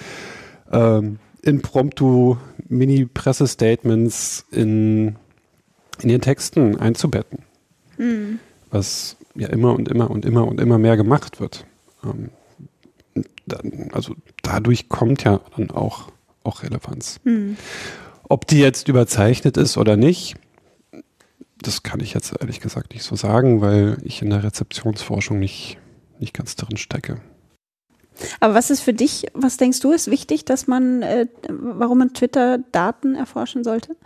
ähm, 0.72 1.18
impromptu 1.48 2.36
Mini-Pressestatements 2.68 4.46
in, 4.50 5.16
in 6.00 6.10
ihren 6.10 6.20
Texten 6.20 6.76
einzubetten. 6.76 7.40
Mhm. 7.96 8.38
Was 8.70 9.16
ja 9.34 9.48
immer 9.48 9.74
und 9.74 9.88
immer 9.88 10.10
und 10.10 10.24
immer 10.24 10.46
und 10.46 10.60
immer 10.60 10.78
mehr 10.78 10.96
gemacht 10.96 11.40
wird. 11.40 11.64
Ähm, 12.04 12.30
dann, 13.46 13.90
also 13.92 14.14
dadurch 14.42 14.88
kommt 14.88 15.24
ja 15.24 15.40
dann 15.56 15.70
auch, 15.70 16.10
auch 16.44 16.62
Relevanz. 16.62 17.20
Mhm. 17.24 17.56
Ob 18.28 18.46
die 18.46 18.58
jetzt 18.58 18.88
überzeichnet 18.88 19.56
ist 19.56 19.78
oder 19.78 19.96
nicht, 19.96 20.36
das 21.60 21.82
kann 21.82 22.00
ich 22.00 22.14
jetzt 22.14 22.34
ehrlich 22.40 22.60
gesagt 22.60 22.92
nicht 22.92 23.02
so 23.02 23.16
sagen, 23.16 23.60
weil 23.60 23.98
ich 24.02 24.22
in 24.22 24.30
der 24.30 24.44
Rezeptionsforschung 24.44 25.38
nicht, 25.38 25.78
nicht 26.20 26.34
ganz 26.34 26.56
drin 26.56 26.76
stecke. 26.76 27.20
Aber 28.40 28.54
was 28.54 28.70
ist 28.70 28.80
für 28.80 28.92
dich, 28.92 29.26
was 29.34 29.56
denkst 29.56 29.80
du, 29.80 29.92
ist 29.92 30.10
wichtig, 30.10 30.44
dass 30.44 30.66
man, 30.66 31.02
äh, 31.02 31.26
warum 31.48 31.98
man 31.98 32.14
Twitter 32.14 32.58
Daten 32.72 33.14
erforschen 33.14 33.64
sollte? 33.64 33.96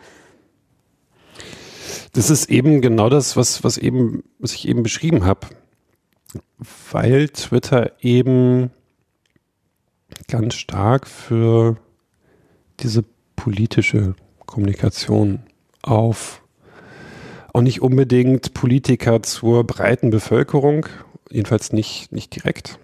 Das 2.12 2.30
ist 2.30 2.50
eben 2.50 2.80
genau 2.80 3.08
das, 3.08 3.36
was, 3.36 3.64
was 3.64 3.78
eben, 3.78 4.22
was 4.38 4.52
ich 4.52 4.68
eben 4.68 4.82
beschrieben 4.82 5.24
habe. 5.24 5.48
Weil 6.90 7.28
Twitter 7.28 7.92
eben 8.00 8.70
ganz 10.28 10.54
stark 10.54 11.06
für 11.06 11.76
diese 12.80 13.04
politische 13.36 14.14
Kommunikation 14.46 15.40
auf 15.82 16.42
auch 17.52 17.60
nicht 17.60 17.82
unbedingt 17.82 18.54
Politiker 18.54 19.22
zur 19.22 19.64
breiten 19.64 20.10
Bevölkerung, 20.10 20.86
jedenfalls 21.30 21.72
nicht, 21.72 22.12
nicht 22.12 22.34
direkt, 22.34 22.78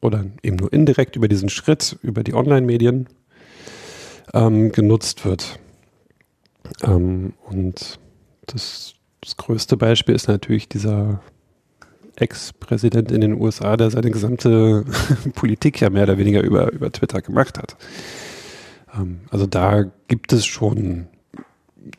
oder 0.00 0.24
eben 0.42 0.56
nur 0.56 0.72
indirekt 0.72 1.16
über 1.16 1.28
diesen 1.28 1.48
Schritt, 1.48 1.98
über 2.02 2.22
die 2.22 2.34
Online-Medien 2.34 3.08
ähm, 4.34 4.72
genutzt 4.72 5.24
wird. 5.24 5.58
Ähm, 6.82 7.34
und 7.46 7.98
das, 8.46 8.94
das 9.20 9.36
größte 9.36 9.76
Beispiel 9.76 10.14
ist 10.14 10.28
natürlich 10.28 10.68
dieser 10.68 11.20
Ex-Präsident 12.16 13.12
in 13.12 13.20
den 13.20 13.40
USA, 13.40 13.76
der 13.76 13.90
seine 13.90 14.10
gesamte 14.10 14.84
Politik 15.34 15.80
ja 15.80 15.90
mehr 15.90 16.04
oder 16.04 16.18
weniger 16.18 16.42
über, 16.42 16.72
über 16.72 16.90
Twitter 16.90 17.22
gemacht 17.22 17.58
hat. 17.58 17.76
Ähm, 18.94 19.20
also 19.30 19.46
da 19.46 19.84
gibt 20.08 20.32
es 20.32 20.46
schon 20.46 21.08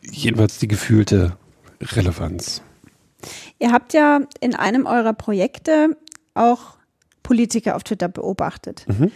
jedenfalls 0.01 0.59
die 0.59 0.67
gefühlte 0.67 1.37
Relevanz. 1.81 2.61
Ihr 3.59 3.71
habt 3.71 3.93
ja 3.93 4.21
in 4.39 4.55
einem 4.55 4.85
eurer 4.85 5.13
Projekte 5.13 5.97
auch 6.33 6.78
Politiker 7.23 7.75
auf 7.75 7.83
Twitter 7.83 8.07
beobachtet. 8.07 8.85
Mhm. 8.87 9.11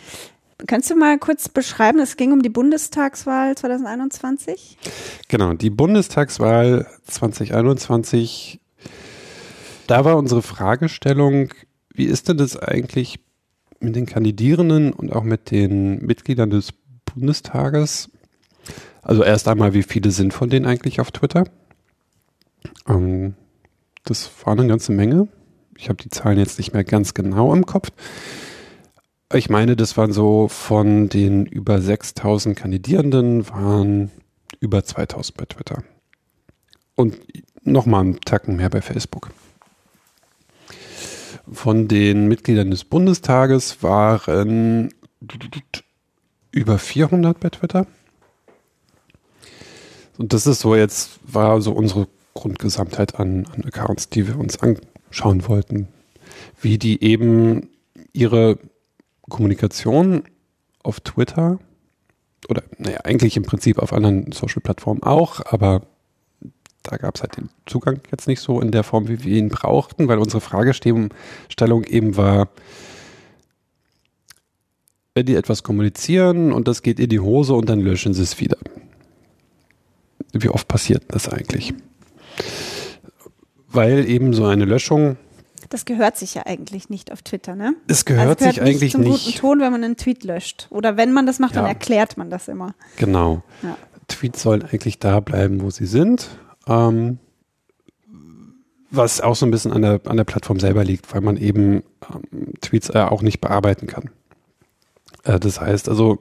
Kannst 0.68 0.90
du 0.90 0.96
mal 0.96 1.18
kurz 1.18 1.50
beschreiben, 1.50 2.00
es 2.00 2.16
ging 2.16 2.32
um 2.32 2.42
die 2.42 2.50
Bundestagswahl 2.50 3.56
2021? 3.56 4.78
Genau, 5.28 5.54
die 5.54 5.70
Bundestagswahl 5.70 6.88
2021. 7.08 8.62
Da 9.88 10.06
war 10.06 10.16
unsere 10.16 10.42
Fragestellung, 10.42 11.50
wie 11.94 12.06
ist 12.06 12.30
denn 12.30 12.38
das 12.38 12.56
eigentlich 12.56 13.20
mit 13.80 13.96
den 13.96 14.06
Kandidierenden 14.06 14.94
und 14.94 15.12
auch 15.12 15.24
mit 15.24 15.52
den 15.52 16.00
Mitgliedern 16.06 16.50
des 16.50 16.70
Bundestages. 17.14 18.10
Also 19.02 19.24
erst 19.24 19.48
einmal, 19.48 19.74
wie 19.74 19.84
viele 19.84 20.12
sind 20.12 20.34
von 20.34 20.50
denen 20.50 20.66
eigentlich 20.66 21.02
auf 21.02 21.12
Twitter? 21.12 21.44
Ähm, 22.88 23.36
das 24.06 24.32
war 24.46 24.54
eine 24.54 24.68
ganze 24.68 24.94
Menge. 24.94 25.28
Ich 25.78 25.90
habe 25.90 26.02
die 26.02 26.10
Zahlen 26.10 26.38
jetzt 26.38 26.58
nicht 26.58 26.74
mehr 26.74 26.84
ganz 26.84 27.14
genau 27.14 27.54
im 27.54 27.66
Kopf. 27.66 27.90
Ich 29.34 29.50
meine, 29.50 29.76
das 29.76 29.98
waren 29.98 30.14
so 30.14 30.48
von 30.48 31.10
den 31.10 31.46
über 31.46 31.82
6000 31.82 32.56
Kandidierenden 32.56 33.50
waren 33.50 34.12
über 34.60 34.84
2000 34.84 35.38
bei 35.38 35.46
Twitter. 35.46 35.84
Und 36.96 37.18
nochmal 37.64 38.02
einen 38.02 38.20
Tacken 38.22 38.58
mehr 38.58 38.70
bei 38.70 38.82
Facebook. 38.82 39.32
Von 41.52 41.88
den 41.88 42.28
Mitgliedern 42.28 42.72
des 42.72 42.84
Bundestages 42.84 43.82
waren 43.82 44.94
über 46.52 46.78
400 46.78 47.40
bei 47.40 47.50
Twitter. 47.50 47.88
Und 50.18 50.34
das 50.34 50.46
ist 50.46 50.60
so 50.60 50.76
jetzt, 50.76 51.20
war 51.24 51.60
so 51.62 51.74
unsere 51.74 52.08
Grundgesamtheit 52.34 53.20
an, 53.20 53.48
an 53.48 53.66
Accounts, 53.66 54.10
die 54.10 54.28
wir 54.28 54.40
uns 54.40 54.62
anschauen 55.14 55.48
wollten. 55.48 55.88
Wie 56.60 56.80
die 56.80 57.04
eben 57.04 57.70
ihre 58.14 58.58
Kommunikation 59.30 60.24
auf 60.82 61.00
Twitter 61.00 61.60
oder 62.50 62.64
naja, 62.78 63.02
eigentlich 63.04 63.38
im 63.38 63.44
Prinzip 63.44 63.80
auf 63.80 63.94
anderen 63.94 64.32
Social-Plattformen 64.32 65.04
auch, 65.04 65.40
aber 65.46 65.84
da 66.82 66.98
gab 66.98 67.16
es 67.16 67.22
halt 67.22 67.38
den 67.38 67.50
Zugang 67.66 68.02
jetzt 68.12 68.28
nicht 68.28 68.42
so 68.42 68.60
in 68.60 68.72
der 68.72 68.84
Form, 68.84 69.08
wie 69.08 69.24
wir 69.24 69.38
ihn 69.38 69.50
brauchten, 69.50 70.08
weil 70.08 70.18
unsere 70.18 70.42
Fragestellung 70.42 71.12
eben 71.86 72.18
war, 72.18 72.50
wenn 75.14 75.26
die 75.26 75.36
etwas 75.36 75.64
kommunizieren 75.64 76.52
und 76.52 76.68
das 76.68 76.82
geht 76.82 77.00
in 77.00 77.10
die 77.10 77.20
Hose 77.20 77.54
und 77.54 77.70
dann 77.70 77.80
löschen 77.80 78.14
sie 78.14 78.24
es 78.24 78.40
wieder. 78.40 78.58
Wie 80.34 80.50
oft 80.50 80.68
passiert 80.68 81.04
das 81.10 81.30
eigentlich? 81.30 81.74
Weil 83.74 84.08
eben 84.08 84.34
so 84.34 84.46
eine 84.46 84.66
Löschung 84.66 85.18
das 85.74 85.86
gehört 85.86 86.18
sich 86.18 86.36
ja 86.36 86.46
eigentlich 86.46 86.90
nicht 86.90 87.12
auf 87.12 87.24
Twitter, 87.24 87.56
ne? 87.56 87.76
Es 87.88 88.06
gehört, 88.06 88.28
also 88.28 88.36
gehört 88.38 88.54
sich 88.54 88.64
nicht 88.64 88.76
eigentlich 88.76 88.92
zum 88.92 89.02
nicht. 89.02 89.26
guten 89.26 89.38
Ton, 89.38 89.60
wenn 89.60 89.72
man 89.72 89.84
einen 89.84 89.98
Tweet 89.98 90.24
löscht. 90.24 90.68
Oder 90.70 90.98
wenn 90.98 91.14
man 91.14 91.26
das 91.26 91.40
macht, 91.40 91.56
ja. 91.56 91.62
dann 91.62 91.68
erklärt 91.68 92.16
man 92.16 92.30
das 92.30 92.48
immer. 92.48 92.76
Genau. 92.98 93.42
Ja. 93.64 93.76
Tweets 94.08 94.44
sollen 94.44 94.62
eigentlich 94.62 95.00
da 95.00 95.20
bleiben, 95.20 95.62
wo 95.64 95.72
sie 95.72 95.88
sind. 95.88 96.30
Ähm, 96.68 97.18
was 98.92 99.22
auch 99.22 99.36
so 99.36 99.48
ein 99.48 99.52
bisschen 99.52 99.72
an 99.72 99.82
der, 99.82 100.02
an 100.06 100.18
der 100.18 100.26
Plattform 100.26 100.60
selber 100.60 100.84
liegt, 100.84 101.12
weil 101.12 101.22
man 101.22 101.38
eben 101.38 101.82
ähm, 102.14 102.54
Tweets 102.62 102.90
äh, 102.90 103.00
auch 103.00 103.24
nicht 103.24 103.42
bearbeiten 103.42 103.88
kann. 103.88 104.12
Äh, 105.24 105.40
das 105.40 105.60
heißt 105.60 105.90
also, 105.90 106.20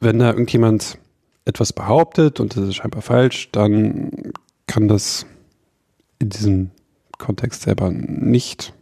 wenn 0.00 0.18
da 0.18 0.30
irgendjemand 0.30 0.98
etwas 1.44 1.72
behauptet 1.72 2.40
und 2.40 2.56
das 2.56 2.64
ist 2.64 2.74
scheinbar 2.74 3.02
falsch, 3.02 3.50
dann 3.52 4.32
kann 4.66 4.88
das 4.88 5.24
in 6.18 6.28
diesem 6.30 6.70
Kontext 7.18 7.62
selber 7.62 7.90
nicht 7.90 8.72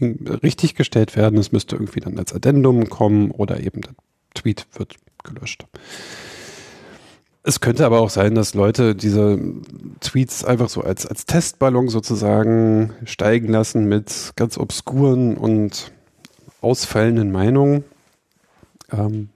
richtig 0.00 0.74
gestellt 0.74 1.16
werden. 1.16 1.38
Es 1.38 1.52
müsste 1.52 1.76
irgendwie 1.76 2.00
dann 2.00 2.18
als 2.18 2.34
Addendum 2.34 2.88
kommen 2.88 3.30
oder 3.30 3.60
eben 3.60 3.80
der 3.80 3.94
Tweet 4.34 4.66
wird 4.74 4.96
gelöscht. 5.24 5.66
Es 7.42 7.60
könnte 7.60 7.86
aber 7.86 8.00
auch 8.00 8.10
sein, 8.10 8.34
dass 8.34 8.54
Leute 8.54 8.96
diese 8.96 9.38
Tweets 10.00 10.44
einfach 10.44 10.68
so 10.68 10.80
als, 10.82 11.06
als 11.06 11.26
Testballon 11.26 11.88
sozusagen 11.88 12.92
steigen 13.04 13.48
lassen 13.48 13.84
mit 13.88 14.32
ganz 14.34 14.58
obskuren 14.58 15.36
und 15.36 15.92
ausfallenden 16.60 17.30
Meinungen 17.30 17.84
ähm, 18.90 19.28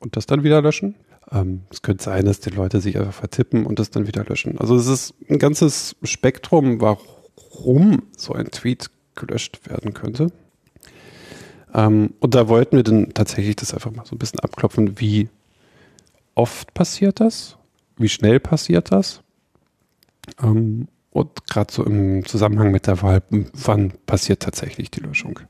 und 0.00 0.16
das 0.16 0.26
dann 0.26 0.44
wieder 0.44 0.60
löschen. 0.60 0.96
Ähm, 1.32 1.62
es 1.70 1.82
könnte 1.82 2.04
sein, 2.04 2.24
dass 2.24 2.40
die 2.40 2.50
Leute 2.50 2.80
sich 2.80 2.98
einfach 2.98 3.12
vertippen 3.12 3.66
und 3.66 3.78
das 3.78 3.90
dann 3.90 4.06
wieder 4.06 4.24
löschen. 4.24 4.58
Also 4.58 4.76
es 4.76 4.86
ist 4.86 5.14
ein 5.28 5.38
ganzes 5.38 5.96
Spektrum, 6.02 6.80
warum 6.80 8.02
so 8.16 8.32
ein 8.32 8.50
Tweet 8.50 8.90
gelöscht 9.14 9.68
werden 9.68 9.94
könnte. 9.94 10.32
Ähm, 11.74 12.14
und 12.20 12.34
da 12.34 12.48
wollten 12.48 12.76
wir 12.76 12.82
dann 12.82 13.14
tatsächlich 13.14 13.56
das 13.56 13.74
einfach 13.74 13.92
mal 13.92 14.04
so 14.04 14.14
ein 14.14 14.18
bisschen 14.18 14.40
abklopfen, 14.40 14.98
wie 14.98 15.28
oft 16.34 16.74
passiert 16.74 17.20
das, 17.20 17.56
wie 17.96 18.08
schnell 18.08 18.40
passiert 18.40 18.90
das 18.92 19.22
ähm, 20.42 20.88
und 21.10 21.46
gerade 21.46 21.72
so 21.72 21.84
im 21.84 22.24
Zusammenhang 22.24 22.70
mit 22.70 22.86
der 22.86 23.02
Wahl, 23.02 23.22
wann 23.52 23.92
passiert 24.06 24.42
tatsächlich 24.42 24.90
die 24.90 25.00
Löschung. 25.00 25.40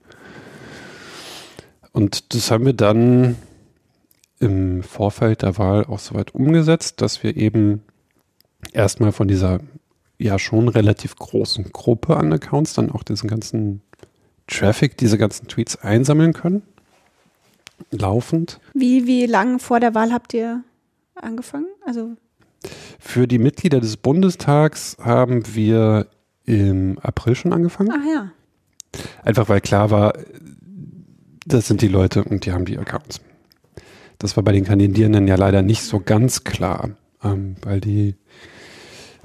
Und 1.93 2.35
das 2.35 2.51
haben 2.51 2.67
wir 2.67 2.73
dann 2.73 3.37
im 4.41 4.83
Vorfeld 4.83 5.43
der 5.43 5.59
Wahl 5.59 5.85
auch 5.85 5.99
soweit 5.99 6.35
umgesetzt, 6.35 7.01
dass 7.01 7.23
wir 7.23 7.37
eben 7.37 7.83
erstmal 8.73 9.13
von 9.13 9.29
dieser 9.29 9.61
ja 10.19 10.39
schon 10.39 10.69
relativ 10.69 11.17
großen 11.17 11.73
Gruppe 11.73 12.17
an 12.17 12.33
Accounts 12.33 12.75
dann 12.75 12.91
auch 12.91 13.03
diesen 13.03 13.29
ganzen 13.29 13.83
Traffic, 14.47 14.97
diese 14.97 15.17
ganzen 15.17 15.47
Tweets 15.47 15.77
einsammeln 15.77 16.33
können. 16.33 16.63
Laufend. 17.91 18.61
Wie, 18.75 19.07
wie 19.07 19.27
lang 19.27 19.59
vor 19.59 19.81
der 19.81 19.95
Wahl 19.95 20.13
habt 20.13 20.35
ihr 20.35 20.63
angefangen? 21.15 21.67
Also 21.87 22.17
für 22.99 23.27
die 23.27 23.39
Mitglieder 23.39 23.81
des 23.81 23.97
Bundestags 23.97 24.97
haben 25.01 25.55
wir 25.55 26.09
im 26.45 26.99
April 26.99 27.35
schon 27.35 27.53
angefangen. 27.53 27.91
Ach 27.93 28.07
ja. 28.13 28.33
Einfach 29.23 29.49
weil 29.49 29.61
klar 29.61 29.91
war, 29.91 30.15
das 31.47 31.69
sind 31.69 31.81
die 31.81 31.89
Leute 31.89 32.25
und 32.25 32.45
die 32.45 32.53
haben 32.53 32.65
die 32.65 32.79
Accounts. 32.79 33.21
Das 34.21 34.37
war 34.37 34.45
bei 34.45 34.53
den 34.53 34.65
Kandidierenden 34.65 35.27
ja 35.27 35.35
leider 35.35 35.63
nicht 35.63 35.83
so 35.83 35.99
ganz 35.99 36.45
klar, 36.45 36.91
ähm, 37.25 37.57
weil 37.63 37.81
die 37.81 38.15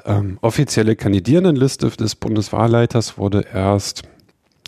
ähm, 0.06 0.40
offizielle 0.42 0.96
Kandidierendenliste 0.96 1.90
des 1.90 2.16
Bundeswahlleiters 2.16 3.18
wurde 3.18 3.46
erst 3.54 4.04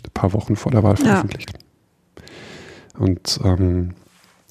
ein 0.04 0.12
paar 0.12 0.34
Wochen 0.34 0.54
vor 0.54 0.70
der 0.70 0.82
Wahl 0.82 0.96
veröffentlicht. 0.96 1.52
Ja. 1.52 3.02
Und 3.02 3.40
ähm, 3.42 3.94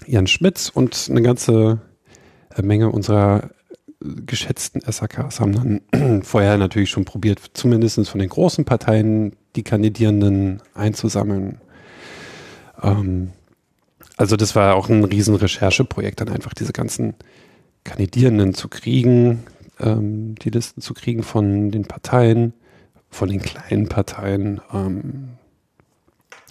Jan 0.07 0.25
Schmitz 0.25 0.69
und 0.69 1.07
eine 1.11 1.21
ganze 1.21 1.79
äh, 2.55 2.61
Menge 2.63 2.89
unserer 2.89 3.51
geschätzten 3.99 4.81
SAKs 4.81 5.39
haben 5.39 5.81
dann 5.91 6.21
vorher 6.23 6.57
natürlich 6.57 6.89
schon 6.89 7.05
probiert, 7.05 7.39
zumindest 7.53 8.09
von 8.09 8.19
den 8.19 8.29
großen 8.29 8.65
Parteien 8.65 9.35
die 9.55 9.63
Kandidierenden 9.63 10.61
einzusammeln. 10.73 11.61
Ähm, 12.81 13.31
also 14.17 14.35
das 14.35 14.55
war 14.55 14.75
auch 14.75 14.89
ein 14.89 15.03
riesen 15.03 15.35
Rechercheprojekt, 15.35 16.19
dann 16.19 16.29
einfach 16.29 16.53
diese 16.53 16.73
ganzen 16.73 17.13
Kandidierenden 17.83 18.53
zu 18.53 18.67
kriegen, 18.67 19.43
ähm, 19.79 20.35
die 20.35 20.49
Listen 20.49 20.81
zu 20.81 20.93
kriegen 20.93 21.23
von 21.23 21.71
den 21.71 21.85
Parteien, 21.85 22.53
von 23.09 23.29
den 23.29 23.41
kleinen 23.41 23.87
Parteien 23.87 24.59
ähm, 24.73 25.29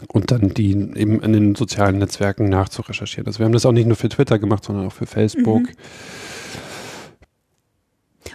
und 0.09 0.31
dann 0.31 0.55
die 0.55 0.71
eben 0.71 1.21
in 1.23 1.33
den 1.33 1.55
sozialen 1.55 1.99
Netzwerken 1.99 2.49
nachzurecherchieren. 2.49 3.27
Also 3.27 3.41
wir 3.41 3.47
haben 3.47 3.53
das 3.53 3.67
auch 3.67 3.73
nicht 3.73 3.87
nur 3.87 3.97
für 3.97 4.09
Twitter 4.09 4.39
gemacht, 4.39 4.65
sondern 4.65 4.87
auch 4.87 4.93
für 4.93 5.07
Facebook. 5.07 5.63
Mhm. 5.63 5.77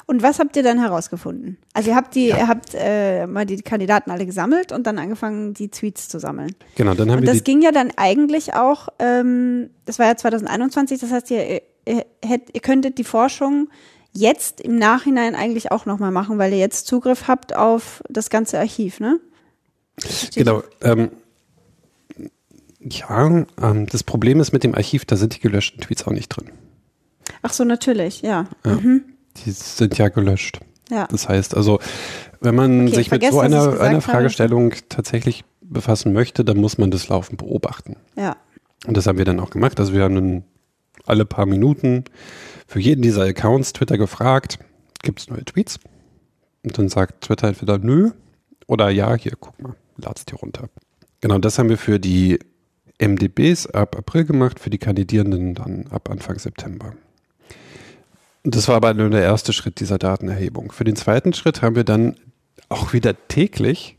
Und 0.05 0.23
was 0.23 0.39
habt 0.39 0.55
ihr 0.55 0.63
dann 0.63 0.79
herausgefunden? 0.79 1.57
Also 1.73 1.89
ihr 1.89 1.95
habt 1.95 2.15
die, 2.15 2.27
ja. 2.27 2.37
ihr 2.37 2.47
habt 2.47 2.69
äh, 2.73 3.27
mal 3.27 3.45
die 3.45 3.61
Kandidaten 3.61 4.11
alle 4.11 4.25
gesammelt 4.25 4.71
und 4.71 4.87
dann 4.87 4.97
angefangen, 4.99 5.53
die 5.53 5.69
Tweets 5.69 6.09
zu 6.09 6.19
sammeln. 6.19 6.55
Genau, 6.75 6.93
dann 6.93 7.09
haben 7.11 7.19
und 7.19 7.25
wir. 7.25 7.33
Das 7.33 7.43
ging 7.43 7.61
ja 7.61 7.71
dann 7.71 7.91
eigentlich 7.97 8.53
auch, 8.53 8.89
ähm, 8.99 9.69
das 9.85 9.99
war 9.99 10.07
ja 10.07 10.15
2021, 10.15 10.99
das 10.99 11.11
heißt, 11.11 11.31
ihr, 11.31 11.61
ihr, 11.85 12.05
ihr 12.25 12.61
könntet 12.61 12.97
die 12.97 13.03
Forschung 13.03 13.69
jetzt 14.13 14.61
im 14.61 14.77
Nachhinein 14.77 15.35
eigentlich 15.35 15.71
auch 15.71 15.85
nochmal 15.85 16.11
machen, 16.11 16.37
weil 16.37 16.51
ihr 16.51 16.59
jetzt 16.59 16.87
Zugriff 16.87 17.27
habt 17.27 17.55
auf 17.55 18.03
das 18.09 18.29
ganze 18.29 18.59
Archiv, 18.59 18.99
ne? 18.99 19.19
Genau. 20.35 20.63
Ähm, 20.81 21.11
ja, 22.79 23.27
ähm, 23.61 23.85
das 23.87 24.03
Problem 24.03 24.39
ist 24.39 24.51
mit 24.51 24.63
dem 24.63 24.75
Archiv, 24.75 25.05
da 25.05 25.15
sind 25.15 25.35
die 25.35 25.39
gelöschten 25.39 25.81
Tweets 25.81 26.07
auch 26.07 26.11
nicht 26.11 26.29
drin. 26.29 26.49
Ach 27.41 27.53
so, 27.53 27.63
natürlich, 27.63 28.21
ja. 28.21 28.47
ja 28.65 28.71
mhm. 28.71 29.03
Die 29.37 29.51
sind 29.51 29.97
ja 29.97 30.09
gelöscht. 30.09 30.59
Ja. 30.89 31.07
Das 31.07 31.29
heißt 31.29 31.55
also, 31.55 31.79
wenn 32.41 32.55
man 32.55 32.87
okay, 32.87 32.95
sich 32.95 33.11
mit 33.11 33.23
so 33.25 33.39
einer, 33.39 33.79
einer 33.79 34.01
Fragestellung 34.01 34.71
habe. 34.71 34.81
tatsächlich 34.89 35.45
befassen 35.61 36.11
möchte, 36.11 36.43
dann 36.43 36.57
muss 36.57 36.77
man 36.77 36.91
das 36.91 37.07
Laufen 37.07 37.37
beobachten. 37.37 37.95
Ja. 38.15 38.35
Und 38.85 38.97
das 38.97 39.07
haben 39.07 39.17
wir 39.17 39.25
dann 39.25 39.39
auch 39.39 39.51
gemacht. 39.51 39.79
Also 39.79 39.93
wir 39.93 40.03
haben 40.03 40.15
dann 40.15 40.43
alle 41.05 41.25
paar 41.25 41.45
Minuten 41.45 42.03
für 42.67 42.79
jeden 42.79 43.01
dieser 43.01 43.23
Accounts 43.23 43.73
Twitter 43.73 43.97
gefragt, 43.97 44.59
gibt 45.01 45.19
es 45.19 45.29
neue 45.29 45.45
Tweets? 45.45 45.79
Und 46.63 46.77
dann 46.77 46.89
sagt 46.89 47.21
Twitter 47.21 47.47
entweder 47.47 47.77
nö 47.77 48.11
oder 48.67 48.89
ja, 48.89 49.15
hier, 49.15 49.33
guck 49.39 49.59
mal, 49.61 49.75
lad's 49.97 50.25
dir 50.25 50.35
runter. 50.35 50.69
Genau, 51.21 51.37
das 51.37 51.57
haben 51.59 51.69
wir 51.69 51.77
für 51.77 51.99
die 51.99 52.39
MDBs 52.99 53.67
ab 53.67 53.95
April 53.97 54.25
gemacht, 54.25 54.59
für 54.59 54.69
die 54.69 54.77
Kandidierenden 54.77 55.55
dann 55.55 55.87
ab 55.89 56.09
Anfang 56.09 56.37
September. 56.37 56.93
Das 58.43 58.67
war 58.67 58.75
aber 58.75 58.93
nur 58.93 59.09
der 59.09 59.21
erste 59.21 59.53
Schritt 59.53 59.79
dieser 59.79 59.99
Datenerhebung. 59.99 60.71
Für 60.71 60.83
den 60.83 60.95
zweiten 60.95 61.33
Schritt 61.33 61.61
haben 61.61 61.75
wir 61.75 61.83
dann 61.83 62.15
auch 62.69 62.93
wieder 62.93 63.15
täglich 63.27 63.97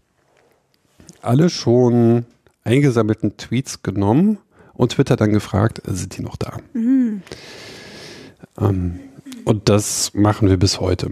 alle 1.20 1.48
schon 1.48 2.26
eingesammelten 2.64 3.36
Tweets 3.36 3.82
genommen 3.82 4.38
und 4.74 4.92
Twitter 4.92 5.16
dann 5.16 5.32
gefragt, 5.32 5.82
sind 5.86 6.16
die 6.16 6.22
noch 6.22 6.36
da? 6.36 6.58
Mhm. 6.72 7.22
Ähm, 8.58 9.00
und 9.44 9.68
das 9.68 10.14
machen 10.14 10.48
wir 10.48 10.56
bis 10.56 10.80
heute. 10.80 11.10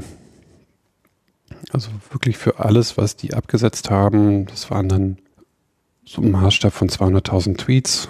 Also 1.72 1.90
wirklich 2.10 2.36
für 2.36 2.58
alles, 2.58 2.96
was 2.96 3.16
die 3.16 3.34
abgesetzt 3.34 3.90
haben, 3.90 4.46
das 4.46 4.70
waren 4.70 4.88
dann 4.88 5.18
so 6.04 6.22
ein 6.22 6.30
Maßstab 6.30 6.72
von 6.72 6.88
200.000 6.88 7.56
Tweets, 7.56 8.08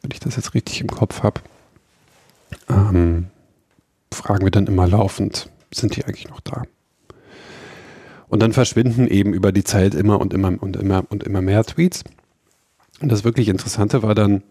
wenn 0.00 0.10
ich 0.12 0.20
das 0.20 0.36
jetzt 0.36 0.54
richtig 0.54 0.80
im 0.80 0.86
Kopf 0.86 1.22
habe, 1.22 1.40
ähm, 2.70 3.26
fragen 4.12 4.44
wir 4.44 4.50
dann 4.50 4.66
immer 4.66 4.86
laufend, 4.86 5.50
sind 5.72 5.96
die 5.96 6.04
eigentlich 6.04 6.28
noch 6.28 6.40
da? 6.40 6.62
Und 8.28 8.40
dann 8.40 8.52
verschwinden 8.52 9.08
eben 9.08 9.32
über 9.32 9.52
die 9.52 9.64
Zeit 9.64 9.94
immer 9.94 10.20
und 10.20 10.34
immer 10.34 10.54
und 10.60 10.76
immer 10.76 11.04
und 11.08 11.24
immer 11.24 11.40
mehr 11.40 11.64
Tweets. 11.64 12.04
Und 13.00 13.10
das 13.10 13.24
wirklich 13.24 13.48
Interessante 13.48 14.02
war 14.02 14.14
dann 14.14 14.42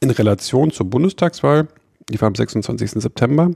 in 0.00 0.10
Relation 0.10 0.70
zur 0.70 0.88
Bundestagswahl, 0.88 1.68
die 2.08 2.20
war 2.20 2.28
am 2.28 2.34
26. 2.34 2.92
September, 2.92 3.50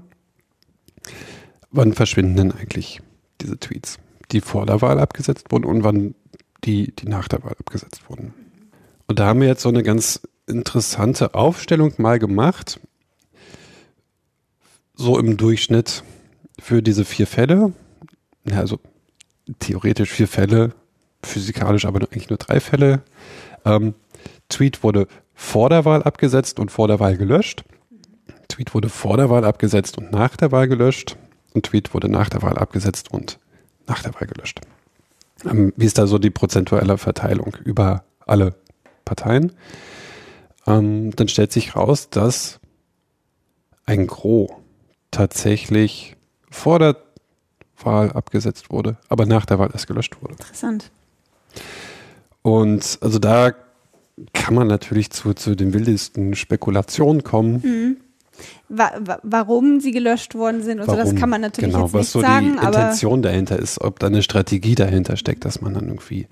wann 1.70 1.92
verschwinden 1.94 2.36
denn 2.36 2.52
eigentlich 2.52 3.00
diese 3.40 3.58
Tweets, 3.58 3.98
die 4.30 4.40
vor 4.40 4.66
der 4.66 4.82
Wahl 4.82 4.98
abgesetzt 4.98 5.50
wurden 5.50 5.64
und 5.64 5.84
wann 5.84 6.14
die, 6.64 6.94
die 6.94 7.08
nach 7.08 7.28
der 7.28 7.42
Wahl 7.44 7.56
abgesetzt 7.58 8.08
wurden. 8.08 8.34
Und 9.06 9.18
da 9.18 9.26
haben 9.26 9.40
wir 9.40 9.48
jetzt 9.48 9.62
so 9.62 9.68
eine 9.68 9.82
ganz 9.82 10.20
interessante 10.46 11.34
Aufstellung 11.34 11.94
mal 11.98 12.18
gemacht, 12.18 12.80
so 14.94 15.18
im 15.18 15.36
Durchschnitt 15.36 16.04
für 16.58 16.82
diese 16.82 17.04
vier 17.04 17.26
Fälle, 17.26 17.72
also 18.50 18.78
theoretisch 19.58 20.10
vier 20.10 20.28
Fälle, 20.28 20.74
physikalisch 21.22 21.84
aber 21.84 22.00
eigentlich 22.00 22.30
nur 22.30 22.38
drei 22.38 22.60
Fälle. 22.60 23.02
Ähm, 23.64 23.94
Tweet 24.48 24.82
wurde 24.82 25.06
vor 25.34 25.68
der 25.68 25.84
Wahl 25.84 26.02
abgesetzt 26.02 26.60
und 26.60 26.70
vor 26.70 26.88
der 26.88 27.00
Wahl 27.00 27.16
gelöscht. 27.16 27.64
Tweet 28.48 28.74
wurde 28.74 28.88
vor 28.88 29.16
der 29.16 29.30
Wahl 29.30 29.44
abgesetzt 29.44 29.98
und 29.98 30.12
nach 30.12 30.36
der 30.36 30.52
Wahl 30.52 30.68
gelöscht. 30.68 31.16
Und 31.54 31.66
Tweet 31.66 31.94
wurde 31.94 32.08
nach 32.08 32.28
der 32.28 32.42
Wahl 32.42 32.58
abgesetzt 32.58 33.10
und 33.10 33.38
nach 33.86 34.02
der 34.02 34.14
Wahl 34.14 34.26
gelöscht. 34.26 34.60
Ähm, 35.44 35.72
wie 35.76 35.86
ist 35.86 35.98
da 35.98 36.06
so 36.06 36.18
die 36.18 36.30
prozentuelle 36.30 36.98
Verteilung 36.98 37.56
über 37.64 38.04
alle 38.26 38.54
Parteien? 39.04 39.52
Ähm, 40.66 41.14
dann 41.16 41.28
stellt 41.28 41.52
sich 41.52 41.74
raus, 41.74 42.10
dass 42.10 42.60
ein 43.84 44.06
Gros 44.06 44.50
tatsächlich 45.12 46.16
vor 46.50 46.80
der 46.80 46.96
Wahl 47.84 48.10
abgesetzt 48.12 48.70
wurde, 48.70 48.96
aber 49.08 49.26
nach 49.26 49.46
der 49.46 49.60
Wahl 49.60 49.70
erst 49.72 49.86
gelöscht 49.86 50.16
wurde. 50.20 50.34
Interessant. 50.34 50.90
Und 52.42 52.98
also 53.00 53.20
da 53.20 53.52
kann 54.32 54.54
man 54.54 54.66
natürlich 54.66 55.10
zu, 55.10 55.34
zu 55.34 55.54
den 55.54 55.72
wildesten 55.72 56.34
Spekulationen 56.34 57.22
kommen. 57.22 57.62
Mhm. 57.62 57.96
Wa 58.68 58.90
wa 58.98 59.18
warum 59.22 59.80
sie 59.80 59.92
gelöscht 59.92 60.34
worden 60.34 60.62
sind 60.62 60.80
und 60.80 60.88
Warum? 60.88 61.04
so, 61.04 61.10
das 61.12 61.20
kann 61.20 61.28
man 61.28 61.42
natürlich 61.42 61.72
genau, 61.72 61.84
jetzt 61.84 61.94
was 61.94 62.00
nicht 62.00 62.10
so 62.10 62.20
sagen. 62.22 62.56
die 62.60 62.66
Intention 62.66 63.22
dahinter 63.22 63.58
ist, 63.58 63.80
ob 63.80 63.98
da 63.98 64.06
eine 64.06 64.22
Strategie 64.22 64.74
dahinter 64.74 65.16
steckt, 65.16 65.44
dass 65.44 65.60
man 65.60 65.74
dann 65.74 65.86
irgendwie 65.88 66.26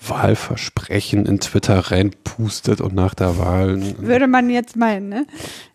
Wahlversprechen 0.00 1.26
in 1.26 1.40
Twitter 1.40 1.78
reinpustet 1.78 2.80
und 2.80 2.94
nach 2.94 3.14
der 3.14 3.38
Wahl. 3.38 3.80
Würde 3.98 4.26
man 4.26 4.50
jetzt 4.50 4.76
meinen, 4.76 5.08
ne? 5.08 5.26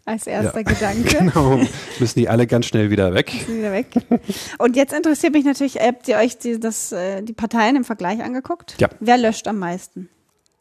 Als 0.05 0.27
erster 0.27 0.59
ja, 0.59 0.63
Gedanke. 0.63 1.17
Genau. 1.17 1.59
Müssen 1.99 2.19
die 2.19 2.29
alle 2.29 2.47
ganz 2.47 2.65
schnell 2.65 2.89
wieder 2.89 3.13
weg. 3.13 3.33
Müssen 3.33 3.59
wieder 3.59 3.71
weg. 3.71 3.87
Und 4.57 4.75
jetzt 4.75 4.93
interessiert 4.93 5.33
mich 5.33 5.45
natürlich, 5.45 5.77
habt 5.77 6.07
ihr 6.07 6.17
euch 6.17 6.37
die, 6.37 6.59
das, 6.59 6.91
äh, 6.91 7.21
die 7.21 7.33
Parteien 7.33 7.75
im 7.75 7.83
Vergleich 7.83 8.21
angeguckt? 8.21 8.75
Ja. 8.79 8.89
Wer 8.99 9.17
löscht 9.17 9.47
am 9.47 9.59
meisten? 9.59 10.09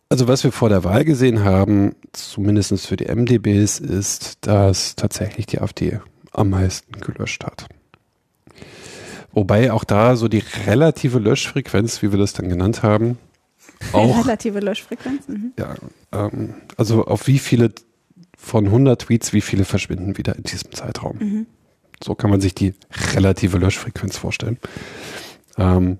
Also 0.08 0.26
was 0.26 0.42
wir 0.42 0.52
vor 0.52 0.68
der 0.68 0.82
Wahl 0.82 1.04
gesehen 1.04 1.44
haben, 1.44 1.94
zumindest 2.12 2.86
für 2.86 2.96
die 2.96 3.06
MDBs, 3.06 3.78
ist, 3.78 4.38
dass 4.40 4.96
tatsächlich 4.96 5.46
die 5.46 5.60
AfD 5.60 6.00
am 6.32 6.50
meisten 6.50 7.00
gelöscht 7.00 7.44
hat. 7.44 7.66
Wobei 9.32 9.72
auch 9.72 9.84
da 9.84 10.16
so 10.16 10.26
die 10.26 10.42
relative 10.66 11.20
Löschfrequenz, 11.20 12.02
wie 12.02 12.10
wir 12.10 12.18
das 12.18 12.32
dann 12.32 12.48
genannt 12.48 12.82
haben, 12.82 13.18
auch. 13.92 14.24
Relative 14.24 14.60
Löschfrequenz. 14.60 15.28
Mhm. 15.28 15.52
Ja, 15.58 15.74
ähm, 16.12 16.54
also 16.76 17.06
auf 17.06 17.26
wie 17.26 17.38
viele 17.38 17.72
von 18.36 18.66
100 18.66 19.02
Tweets, 19.02 19.32
wie 19.32 19.40
viele 19.40 19.64
verschwinden 19.64 20.16
wieder 20.16 20.36
in 20.36 20.44
diesem 20.44 20.72
Zeitraum. 20.72 21.18
Mhm. 21.18 21.46
So 22.02 22.14
kann 22.14 22.30
man 22.30 22.40
sich 22.40 22.54
die 22.54 22.74
relative 23.14 23.58
Löschfrequenz 23.58 24.16
vorstellen. 24.16 24.58
Ähm, 25.58 25.98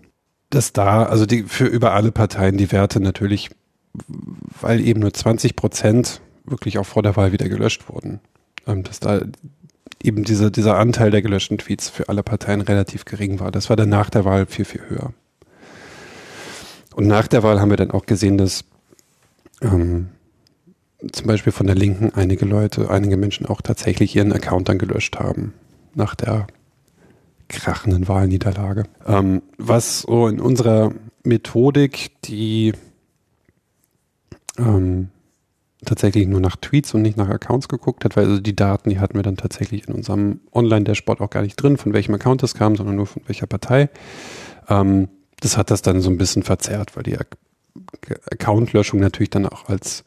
dass 0.48 0.72
da, 0.72 1.04
also 1.04 1.26
die, 1.26 1.44
für 1.44 1.66
über 1.66 1.92
alle 1.92 2.12
Parteien 2.12 2.56
die 2.56 2.72
Werte 2.72 3.00
natürlich, 3.00 3.50
weil 4.60 4.80
eben 4.80 5.00
nur 5.00 5.12
20 5.12 5.54
Prozent 5.54 6.20
wirklich 6.44 6.78
auch 6.78 6.86
vor 6.86 7.02
der 7.02 7.16
Wahl 7.16 7.32
wieder 7.32 7.48
gelöscht 7.48 7.88
wurden, 7.88 8.20
ähm, 8.66 8.82
dass 8.82 9.00
da 9.00 9.20
eben 10.02 10.24
dieser, 10.24 10.50
dieser 10.50 10.78
Anteil 10.78 11.10
der 11.10 11.22
gelöschten 11.22 11.58
Tweets 11.58 11.88
für 11.90 12.08
alle 12.08 12.22
Parteien 12.22 12.62
relativ 12.62 13.04
gering 13.04 13.38
war. 13.38 13.52
Das 13.52 13.68
war 13.68 13.76
dann 13.76 13.90
nach 13.90 14.10
der 14.10 14.24
Wahl 14.24 14.46
viel, 14.46 14.64
viel 14.64 14.82
höher. 14.88 15.12
Und 16.94 17.06
nach 17.06 17.28
der 17.28 17.42
Wahl 17.42 17.60
haben 17.60 17.70
wir 17.70 17.76
dann 17.76 17.90
auch 17.90 18.06
gesehen, 18.06 18.38
dass 18.38 18.64
ähm, 19.62 20.08
zum 21.12 21.26
Beispiel 21.26 21.52
von 21.52 21.66
der 21.66 21.76
Linken 21.76 22.12
einige 22.14 22.44
Leute, 22.44 22.90
einige 22.90 23.16
Menschen 23.16 23.46
auch 23.46 23.62
tatsächlich 23.62 24.14
ihren 24.16 24.32
Account 24.32 24.68
dann 24.68 24.78
gelöscht 24.78 25.18
haben 25.18 25.54
nach 25.94 26.14
der 26.14 26.46
krachenden 27.48 28.08
Wahlniederlage. 28.08 28.84
Ähm, 29.06 29.42
was 29.58 30.02
so 30.02 30.28
in 30.28 30.40
unserer 30.40 30.92
Methodik, 31.24 32.10
die 32.22 32.72
ähm, 34.58 35.08
tatsächlich 35.84 36.26
nur 36.28 36.40
nach 36.40 36.56
Tweets 36.56 36.94
und 36.94 37.02
nicht 37.02 37.16
nach 37.16 37.28
Accounts 37.28 37.68
geguckt 37.68 38.04
hat, 38.04 38.16
weil 38.16 38.26
also 38.26 38.40
die 38.40 38.54
Daten, 38.54 38.90
die 38.90 39.00
hatten 39.00 39.14
wir 39.14 39.22
dann 39.22 39.36
tatsächlich 39.36 39.88
in 39.88 39.94
unserem 39.94 40.40
Online-Dashboard 40.52 41.20
auch 41.20 41.30
gar 41.30 41.42
nicht 41.42 41.56
drin, 41.56 41.76
von 41.76 41.92
welchem 41.92 42.14
Account 42.14 42.42
das 42.42 42.54
kam, 42.54 42.76
sondern 42.76 42.96
nur 42.96 43.06
von 43.06 43.22
welcher 43.26 43.46
Partei. 43.46 43.88
Ähm, 44.68 45.08
das 45.40 45.56
hat 45.56 45.70
das 45.70 45.82
dann 45.82 46.00
so 46.00 46.10
ein 46.10 46.18
bisschen 46.18 46.42
verzerrt, 46.42 46.96
weil 46.96 47.02
die 47.02 47.16
Account-Löschung 48.30 49.00
natürlich 49.00 49.30
dann 49.30 49.46
auch 49.46 49.68
als 49.68 50.04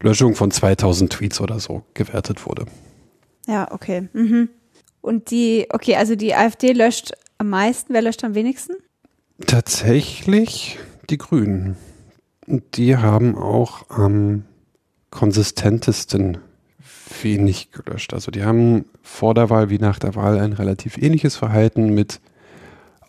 Löschung 0.00 0.34
von 0.34 0.50
2000 0.50 1.12
Tweets 1.12 1.40
oder 1.40 1.58
so 1.60 1.82
gewertet 1.94 2.46
wurde. 2.46 2.66
Ja, 3.46 3.72
okay. 3.72 4.08
Mhm. 4.12 4.48
Und 5.00 5.30
die, 5.30 5.66
okay, 5.70 5.96
also 5.96 6.16
die 6.16 6.34
AfD 6.34 6.72
löscht 6.72 7.12
am 7.38 7.50
meisten. 7.50 7.94
Wer 7.94 8.02
löscht 8.02 8.24
am 8.24 8.34
wenigsten? 8.34 8.74
Tatsächlich 9.46 10.78
die 11.08 11.18
Grünen. 11.18 11.76
Die 12.46 12.96
haben 12.96 13.36
auch 13.36 13.88
am 13.90 14.44
konsistentesten 15.10 16.38
wenig 17.22 17.70
gelöscht. 17.70 18.12
Also 18.12 18.30
die 18.30 18.44
haben 18.44 18.84
vor 19.02 19.34
der 19.34 19.50
Wahl 19.50 19.70
wie 19.70 19.78
nach 19.78 19.98
der 19.98 20.14
Wahl 20.14 20.38
ein 20.38 20.52
relativ 20.52 20.98
ähnliches 20.98 21.36
Verhalten 21.36 21.94
mit 21.94 22.20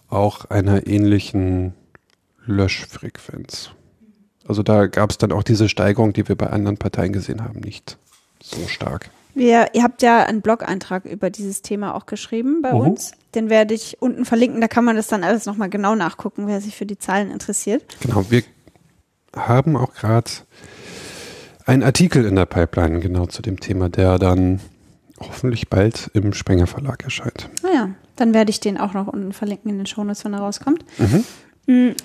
auch 0.09 0.45
einer 0.45 0.87
ähnlichen 0.87 1.73
Löschfrequenz. 2.45 3.71
Also 4.47 4.63
da 4.63 4.87
gab 4.87 5.11
es 5.11 5.17
dann 5.17 5.31
auch 5.31 5.43
diese 5.43 5.69
Steigerung, 5.69 6.13
die 6.13 6.27
wir 6.27 6.35
bei 6.35 6.47
anderen 6.47 6.77
Parteien 6.77 7.13
gesehen 7.13 7.43
haben, 7.43 7.59
nicht 7.59 7.97
so 8.41 8.67
stark. 8.67 9.11
Wir, 9.35 9.73
ihr 9.73 9.83
habt 9.83 10.01
ja 10.01 10.25
einen 10.25 10.41
Blog-Eintrag 10.41 11.05
über 11.05 11.29
dieses 11.29 11.61
Thema 11.61 11.93
auch 11.93 12.07
geschrieben 12.07 12.61
bei 12.61 12.73
mhm. 12.73 12.79
uns. 12.79 13.11
Den 13.35 13.49
werde 13.49 13.75
ich 13.75 14.01
unten 14.01 14.25
verlinken. 14.25 14.59
Da 14.59 14.67
kann 14.67 14.83
man 14.83 14.95
das 14.95 15.07
dann 15.07 15.23
alles 15.23 15.45
nochmal 15.45 15.69
genau 15.69 15.93
nachgucken, 15.93 16.47
wer 16.47 16.61
sich 16.61 16.75
für 16.75 16.87
die 16.87 16.97
Zahlen 16.97 17.29
interessiert. 17.29 17.83
Genau, 18.01 18.25
wir 18.29 18.43
haben 19.35 19.77
auch 19.77 19.93
gerade 19.93 20.31
einen 21.65 21.83
Artikel 21.83 22.25
in 22.25 22.35
der 22.35 22.47
Pipeline 22.47 22.99
genau 22.99 23.27
zu 23.27 23.43
dem 23.43 23.59
Thema, 23.59 23.89
der 23.89 24.17
dann 24.17 24.59
hoffentlich 25.19 25.69
bald 25.69 26.09
im 26.13 26.33
Sprenger 26.33 26.65
Verlag 26.65 27.03
erscheint. 27.03 27.49
Ah 27.63 27.89
dann 28.19 28.33
werde 28.33 28.49
ich 28.49 28.59
den 28.59 28.77
auch 28.77 28.93
noch 28.93 29.07
unten 29.07 29.33
verlinken 29.33 29.71
in 29.71 29.77
den 29.77 29.85
Shownotes, 29.85 30.25
wenn 30.25 30.33
er 30.33 30.39
rauskommt. 30.39 30.85
Mhm. 30.97 31.23
Mm, 31.67 31.95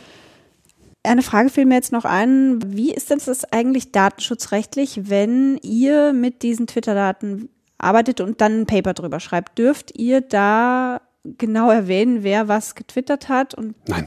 eine 1.02 1.22
Frage 1.22 1.50
fiel 1.50 1.66
mir 1.66 1.74
jetzt 1.74 1.92
noch 1.92 2.04
ein. 2.04 2.60
Wie 2.66 2.92
ist 2.92 3.10
denn 3.10 3.20
das 3.24 3.44
eigentlich 3.52 3.92
datenschutzrechtlich, 3.92 5.10
wenn 5.10 5.58
ihr 5.58 6.12
mit 6.12 6.42
diesen 6.42 6.66
Twitter-Daten 6.66 7.50
arbeitet 7.78 8.20
und 8.20 8.40
dann 8.40 8.62
ein 8.62 8.66
Paper 8.66 8.94
drüber 8.94 9.20
schreibt? 9.20 9.58
Dürft 9.58 9.98
ihr 9.98 10.22
da 10.22 11.00
genau 11.24 11.70
erwähnen, 11.70 12.22
wer 12.22 12.48
was 12.48 12.74
getwittert 12.74 13.28
hat? 13.28 13.54
Und 13.54 13.74
Nein. 13.88 14.06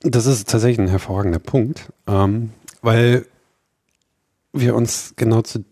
Das 0.00 0.26
ist 0.26 0.48
tatsächlich 0.48 0.78
ein 0.78 0.90
hervorragender 0.90 1.38
Punkt, 1.38 1.92
ähm, 2.06 2.50
weil 2.82 3.26
wir 4.52 4.74
uns 4.74 5.14
genau 5.16 5.42
zu 5.42 5.64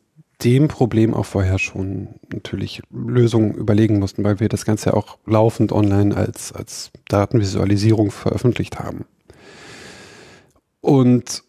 dem 0.44 0.68
Problem 0.68 1.14
auch 1.14 1.26
vorher 1.26 1.58
schon 1.58 2.08
natürlich 2.32 2.82
Lösungen 2.90 3.54
überlegen 3.54 3.98
mussten, 3.98 4.24
weil 4.24 4.40
wir 4.40 4.48
das 4.48 4.64
Ganze 4.64 4.90
ja 4.90 4.94
auch 4.94 5.18
laufend 5.26 5.72
online 5.72 6.14
als, 6.14 6.52
als 6.52 6.90
Datenvisualisierung 7.08 8.10
veröffentlicht 8.10 8.78
haben. 8.78 9.06
Und 10.80 11.42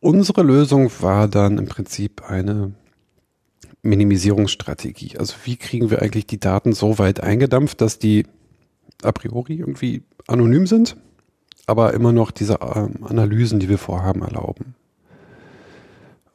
unsere 0.00 0.42
Lösung 0.42 0.90
war 1.00 1.28
dann 1.28 1.58
im 1.58 1.66
Prinzip 1.66 2.28
eine 2.28 2.74
Minimisierungsstrategie. 3.82 5.16
Also 5.18 5.36
wie 5.44 5.56
kriegen 5.56 5.90
wir 5.90 6.02
eigentlich 6.02 6.26
die 6.26 6.40
Daten 6.40 6.72
so 6.72 6.98
weit 6.98 7.22
eingedampft, 7.22 7.80
dass 7.80 7.98
die 7.98 8.26
a 9.02 9.12
priori 9.12 9.54
irgendwie 9.54 10.02
anonym 10.26 10.66
sind, 10.66 10.96
aber 11.66 11.94
immer 11.94 12.12
noch 12.12 12.30
diese 12.30 12.58
ähm, 12.60 13.04
Analysen, 13.04 13.60
die 13.60 13.68
wir 13.68 13.78
vorhaben, 13.78 14.22
erlauben. 14.22 14.74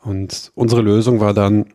Und 0.04 0.52
unsere 0.56 0.82
Lösung 0.82 1.20
war 1.20 1.34
dann, 1.34 1.66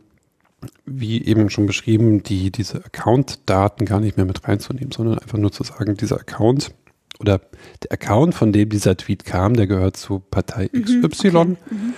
wie 0.85 1.25
eben 1.25 1.51
schon 1.51 1.67
beschrieben, 1.67 2.23
die, 2.23 2.51
diese 2.51 2.85
Account-Daten 2.85 3.85
gar 3.85 4.01
nicht 4.01 4.17
mehr 4.17 4.27
mit 4.27 4.47
reinzunehmen, 4.47 4.93
sondern 4.93 5.19
einfach 5.19 5.39
nur 5.39 5.53
zu 5.53 5.63
sagen, 5.65 5.97
dieser 5.97 6.21
Account 6.21 6.71
oder 7.19 7.41
der 7.83 7.93
Account, 7.93 8.35
von 8.35 8.53
dem 8.53 8.69
dieser 8.69 8.97
Tweet 8.97 9.25
kam, 9.25 9.55
der 9.55 9.67
gehört 9.67 9.97
zu 9.97 10.19
Partei 10.19 10.69
XY. 10.69 11.31
Mhm, 11.31 11.37
okay. 11.37 11.57
mhm. 11.71 11.95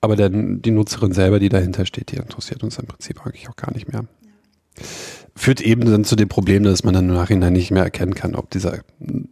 Aber 0.00 0.16
dann 0.16 0.60
die 0.60 0.70
Nutzerin 0.70 1.12
selber, 1.12 1.38
die 1.38 1.48
dahinter 1.48 1.86
steht, 1.86 2.12
die 2.12 2.16
interessiert 2.16 2.62
uns 2.62 2.78
im 2.78 2.86
Prinzip 2.86 3.24
eigentlich 3.24 3.48
auch 3.48 3.56
gar 3.56 3.72
nicht 3.72 3.90
mehr. 3.90 4.04
Ja. 4.76 4.84
Führt 5.34 5.60
eben 5.60 5.90
dann 5.90 6.04
zu 6.04 6.14
dem 6.14 6.28
Problem, 6.28 6.62
dass 6.62 6.84
man 6.84 6.94
dann 6.94 7.08
im 7.08 7.14
Nachhinein 7.14 7.54
nicht 7.54 7.70
mehr 7.70 7.82
erkennen 7.82 8.14
kann, 8.14 8.34
ob 8.34 8.50
dieser, 8.50 8.80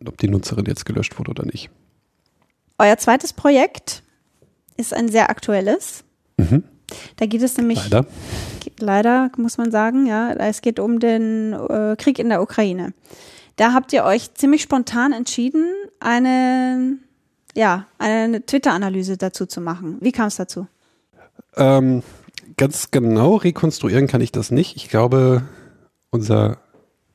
ob 0.06 0.16
die 0.18 0.28
Nutzerin 0.28 0.64
jetzt 0.64 0.86
gelöscht 0.86 1.18
wurde 1.18 1.30
oder 1.30 1.44
nicht. 1.44 1.70
Euer 2.78 2.96
zweites 2.96 3.32
Projekt 3.32 4.02
ist 4.76 4.94
ein 4.94 5.08
sehr 5.08 5.30
aktuelles. 5.30 6.04
Mhm. 6.38 6.64
Da 7.16 7.26
geht 7.26 7.42
es 7.42 7.56
nämlich 7.56 7.82
leider, 7.84 8.06
leider 8.78 9.30
muss 9.36 9.58
man 9.58 9.70
sagen, 9.70 10.06
ja, 10.06 10.32
es 10.32 10.62
geht 10.62 10.78
um 10.78 11.00
den 11.00 11.52
äh, 11.52 11.96
Krieg 11.96 12.18
in 12.18 12.28
der 12.28 12.42
Ukraine. 12.42 12.92
Da 13.56 13.72
habt 13.72 13.92
ihr 13.92 14.04
euch 14.04 14.34
ziemlich 14.34 14.62
spontan 14.62 15.12
entschieden, 15.12 15.66
eine 16.00 16.98
ja, 17.54 17.86
eine 17.98 18.44
Twitter-Analyse 18.44 19.16
dazu 19.16 19.46
zu 19.46 19.60
machen. 19.60 19.98
Wie 20.00 20.12
kam 20.12 20.28
es 20.28 20.36
dazu? 20.36 20.66
Ähm, 21.56 22.02
ganz 22.56 22.90
genau 22.90 23.36
rekonstruieren 23.36 24.06
kann 24.06 24.20
ich 24.20 24.32
das 24.32 24.50
nicht. 24.50 24.76
Ich 24.76 24.88
glaube, 24.88 25.42
unser 26.10 26.58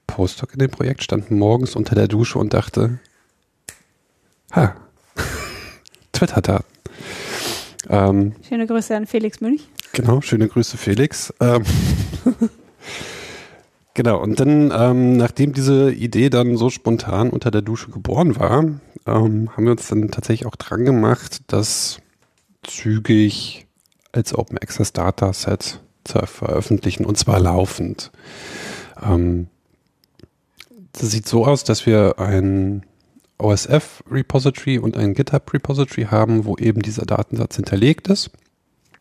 Postdoc 0.05 0.53
in 0.53 0.59
dem 0.59 0.71
Projekt 0.71 1.03
stand 1.03 1.31
morgens 1.31 1.75
unter 1.75 1.95
der 1.95 2.07
Dusche 2.07 2.39
und 2.39 2.53
dachte, 2.53 2.99
ha, 4.51 4.75
Twitter-Daten. 6.11 6.76
Ähm, 7.89 8.33
schöne 8.47 8.67
Grüße 8.67 8.95
an 8.95 9.05
Felix 9.05 9.41
Münch. 9.41 9.61
Genau, 9.93 10.21
schöne 10.21 10.47
Grüße 10.47 10.77
Felix. 10.77 11.33
Ähm, 11.39 11.63
genau, 13.93 14.21
und 14.21 14.39
dann, 14.39 14.71
ähm, 14.75 15.17
nachdem 15.17 15.53
diese 15.53 15.91
Idee 15.91 16.29
dann 16.29 16.57
so 16.57 16.69
spontan 16.69 17.29
unter 17.29 17.51
der 17.51 17.61
Dusche 17.61 17.89
geboren 17.89 18.37
war, 18.37 18.63
ähm, 19.05 19.49
haben 19.55 19.63
wir 19.63 19.71
uns 19.71 19.87
dann 19.87 20.11
tatsächlich 20.11 20.45
auch 20.45 20.55
dran 20.55 20.85
gemacht, 20.85 21.41
das 21.47 21.99
zügig 22.63 23.67
als 24.11 24.35
Open 24.35 24.57
Access 24.57 24.93
Dataset 24.93 25.79
zu 26.03 26.19
veröffentlichen 26.25 27.05
und 27.05 27.17
zwar 27.17 27.39
laufend. 27.39 28.11
Ähm, 29.01 29.47
das 30.93 31.11
sieht 31.11 31.27
so 31.27 31.45
aus, 31.45 31.63
dass 31.63 31.85
wir 31.85 32.19
ein 32.19 32.83
OSF 33.37 34.03
Repository 34.09 34.79
und 34.79 34.97
ein 34.97 35.13
GitHub 35.13 35.53
Repository 35.53 36.05
haben, 36.05 36.45
wo 36.45 36.57
eben 36.57 36.81
dieser 36.81 37.05
Datensatz 37.05 37.55
hinterlegt 37.55 38.07
ist. 38.07 38.31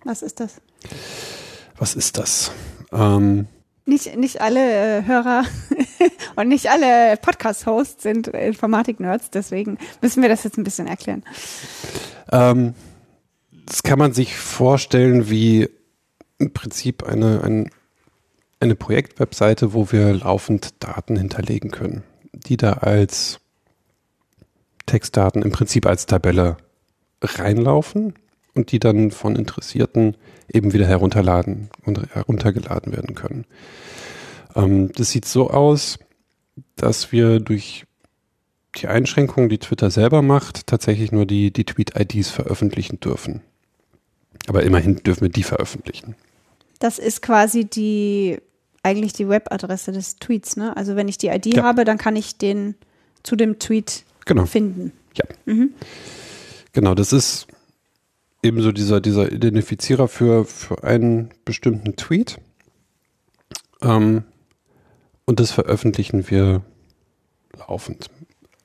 Was 0.04 0.22
ist 0.22 0.40
das? 0.40 0.60
Was 1.78 1.94
ist 1.94 2.18
das? 2.18 2.52
Ähm, 2.92 3.46
nicht, 3.86 4.16
nicht 4.16 4.40
alle 4.40 4.98
äh, 4.98 5.04
Hörer 5.04 5.44
und 6.36 6.48
nicht 6.48 6.68
alle 6.70 7.16
Podcast-Hosts 7.16 8.02
sind 8.02 8.28
Informatik-Nerds, 8.28 9.30
deswegen 9.30 9.78
müssen 10.02 10.22
wir 10.22 10.28
das 10.28 10.44
jetzt 10.44 10.58
ein 10.58 10.64
bisschen 10.64 10.86
erklären. 10.86 11.22
Ähm, 12.32 12.74
das 13.66 13.82
kann 13.82 13.98
man 13.98 14.12
sich 14.12 14.36
vorstellen 14.36 15.30
wie 15.30 15.68
im 16.38 16.52
Prinzip 16.52 17.04
eine, 17.04 17.42
ein, 17.42 17.70
eine 18.60 18.74
Projektwebseite, 18.74 19.72
wo 19.72 19.90
wir 19.92 20.14
laufend 20.14 20.82
Daten 20.82 21.16
hinterlegen 21.16 21.70
können, 21.70 22.02
die 22.32 22.56
da 22.56 22.74
als 22.74 23.40
Textdaten 24.86 25.42
im 25.42 25.52
Prinzip 25.52 25.86
als 25.86 26.06
Tabelle 26.06 26.56
reinlaufen 27.20 28.14
und 28.54 28.72
die 28.72 28.78
dann 28.78 29.10
von 29.10 29.36
Interessierten 29.36 30.16
eben 30.52 30.72
wieder 30.72 30.86
herunterladen 30.86 31.68
und 31.84 32.14
heruntergeladen 32.14 32.92
werden 32.92 33.14
können. 33.14 33.44
Ähm, 34.54 34.92
das 34.92 35.10
sieht 35.10 35.26
so 35.26 35.50
aus, 35.50 35.98
dass 36.76 37.12
wir 37.12 37.40
durch 37.40 37.84
die 38.76 38.88
Einschränkungen, 38.88 39.48
die 39.48 39.58
Twitter 39.58 39.90
selber 39.90 40.22
macht, 40.22 40.66
tatsächlich 40.66 41.12
nur 41.12 41.26
die, 41.26 41.50
die 41.50 41.64
Tweet-IDs 41.64 42.30
veröffentlichen 42.30 43.00
dürfen. 43.00 43.40
Aber 44.48 44.62
immerhin 44.62 44.96
dürfen 44.96 45.22
wir 45.22 45.28
die 45.28 45.42
veröffentlichen. 45.42 46.14
Das 46.78 46.98
ist 46.98 47.22
quasi 47.22 47.64
die, 47.64 48.38
eigentlich 48.82 49.14
die 49.14 49.28
Webadresse 49.28 49.92
des 49.92 50.16
Tweets, 50.16 50.56
ne? 50.56 50.76
Also 50.76 50.94
wenn 50.94 51.08
ich 51.08 51.18
die 51.18 51.28
ID 51.28 51.56
ja. 51.56 51.62
habe, 51.62 51.84
dann 51.84 51.98
kann 51.98 52.16
ich 52.16 52.36
den 52.36 52.74
zu 53.22 53.34
dem 53.34 53.58
Tweet 53.58 54.04
genau. 54.26 54.44
finden. 54.44 54.92
Ja. 55.14 55.24
Mhm. 55.46 55.70
Genau, 56.72 56.94
das 56.94 57.14
ist 57.14 57.46
ebenso 58.42 58.70
dieser, 58.70 59.00
dieser 59.00 59.32
Identifizierer 59.32 60.08
für, 60.08 60.44
für 60.44 60.84
einen 60.84 61.30
bestimmten 61.44 61.96
Tweet. 61.96 62.38
Ähm, 63.80 64.24
und 65.24 65.40
das 65.40 65.50
veröffentlichen 65.50 66.30
wir 66.30 66.62
laufend. 67.58 68.10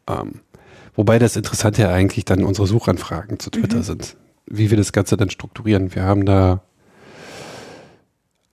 Ähm, 0.07 0.41
wobei 0.95 1.19
das 1.19 1.35
Interessante 1.35 1.83
ja 1.83 1.89
eigentlich 1.89 2.25
dann 2.25 2.43
unsere 2.43 2.67
Suchanfragen 2.67 3.39
zu 3.39 3.49
Twitter 3.49 3.77
mhm. 3.77 3.83
sind. 3.83 4.17
Wie 4.45 4.69
wir 4.69 4.77
das 4.77 4.91
Ganze 4.91 5.17
dann 5.17 5.29
strukturieren. 5.29 5.95
Wir 5.95 6.03
haben 6.03 6.25
da 6.25 6.61